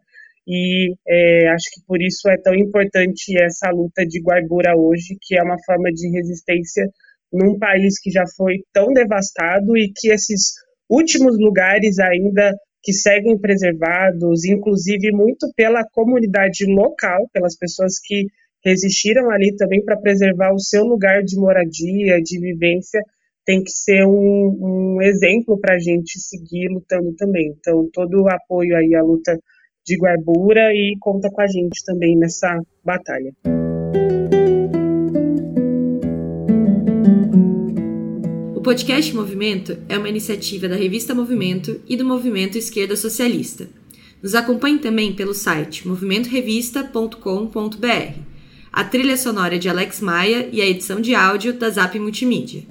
e 0.46 0.94
é, 1.06 1.48
acho 1.48 1.64
que 1.74 1.80
por 1.86 2.00
isso 2.00 2.28
é 2.30 2.36
tão 2.38 2.54
importante 2.54 3.36
essa 3.42 3.68
luta 3.70 4.06
de 4.06 4.20
Guaibura 4.20 4.76
hoje, 4.76 5.16
que 5.20 5.36
é 5.36 5.42
uma 5.42 5.56
forma 5.66 5.90
de 5.90 6.08
resistência 6.10 6.86
num 7.32 7.58
país 7.58 7.98
que 7.98 8.10
já 8.10 8.24
foi 8.36 8.58
tão 8.72 8.92
devastado 8.92 9.76
e 9.76 9.92
que 9.94 10.08
esses 10.12 10.52
últimos 10.88 11.36
lugares 11.38 11.98
ainda 11.98 12.52
que 12.80 12.92
seguem 12.92 13.36
preservados, 13.36 14.44
inclusive 14.44 15.10
muito 15.10 15.50
pela 15.56 15.82
comunidade 15.92 16.64
local, 16.66 17.28
pelas 17.32 17.56
pessoas 17.56 17.98
que 17.98 18.26
resistiram 18.64 19.28
ali 19.30 19.54
também 19.56 19.84
para 19.84 20.00
preservar 20.00 20.52
o 20.52 20.60
seu 20.60 20.84
lugar 20.84 21.24
de 21.24 21.36
moradia, 21.36 22.20
de 22.22 22.38
vivência, 22.38 23.00
tem 23.46 23.62
que 23.62 23.70
ser 23.70 24.04
um, 24.04 24.96
um 24.98 25.00
exemplo 25.00 25.58
para 25.58 25.76
a 25.76 25.78
gente 25.78 26.18
seguir 26.18 26.68
lutando 26.68 27.14
também. 27.16 27.54
Então, 27.58 27.88
todo 27.92 28.24
o 28.24 28.28
apoio 28.28 28.76
aí 28.76 28.94
à 28.94 29.02
luta 29.02 29.38
de 29.86 29.96
Guaibura 29.96 30.74
e 30.74 30.96
conta 31.00 31.30
com 31.30 31.40
a 31.40 31.46
gente 31.46 31.82
também 31.86 32.18
nessa 32.18 32.60
batalha. 32.84 33.32
podcast 38.66 39.14
Movimento 39.14 39.78
é 39.88 39.96
uma 39.96 40.08
iniciativa 40.08 40.68
da 40.68 40.74
revista 40.74 41.14
Movimento 41.14 41.80
e 41.86 41.96
do 41.96 42.04
Movimento 42.04 42.58
Esquerda 42.58 42.96
Socialista. 42.96 43.68
Nos 44.20 44.34
acompanhe 44.34 44.80
também 44.80 45.12
pelo 45.12 45.32
site 45.32 45.86
movimentorevista.com.br. 45.86 48.18
A 48.72 48.82
trilha 48.82 49.16
sonora 49.16 49.54
é 49.54 49.58
de 49.58 49.68
Alex 49.68 50.00
Maia 50.00 50.48
e 50.50 50.60
a 50.60 50.66
edição 50.66 51.00
de 51.00 51.14
áudio 51.14 51.52
da 51.52 51.70
Zap 51.70 51.96
Multimídia. 51.96 52.64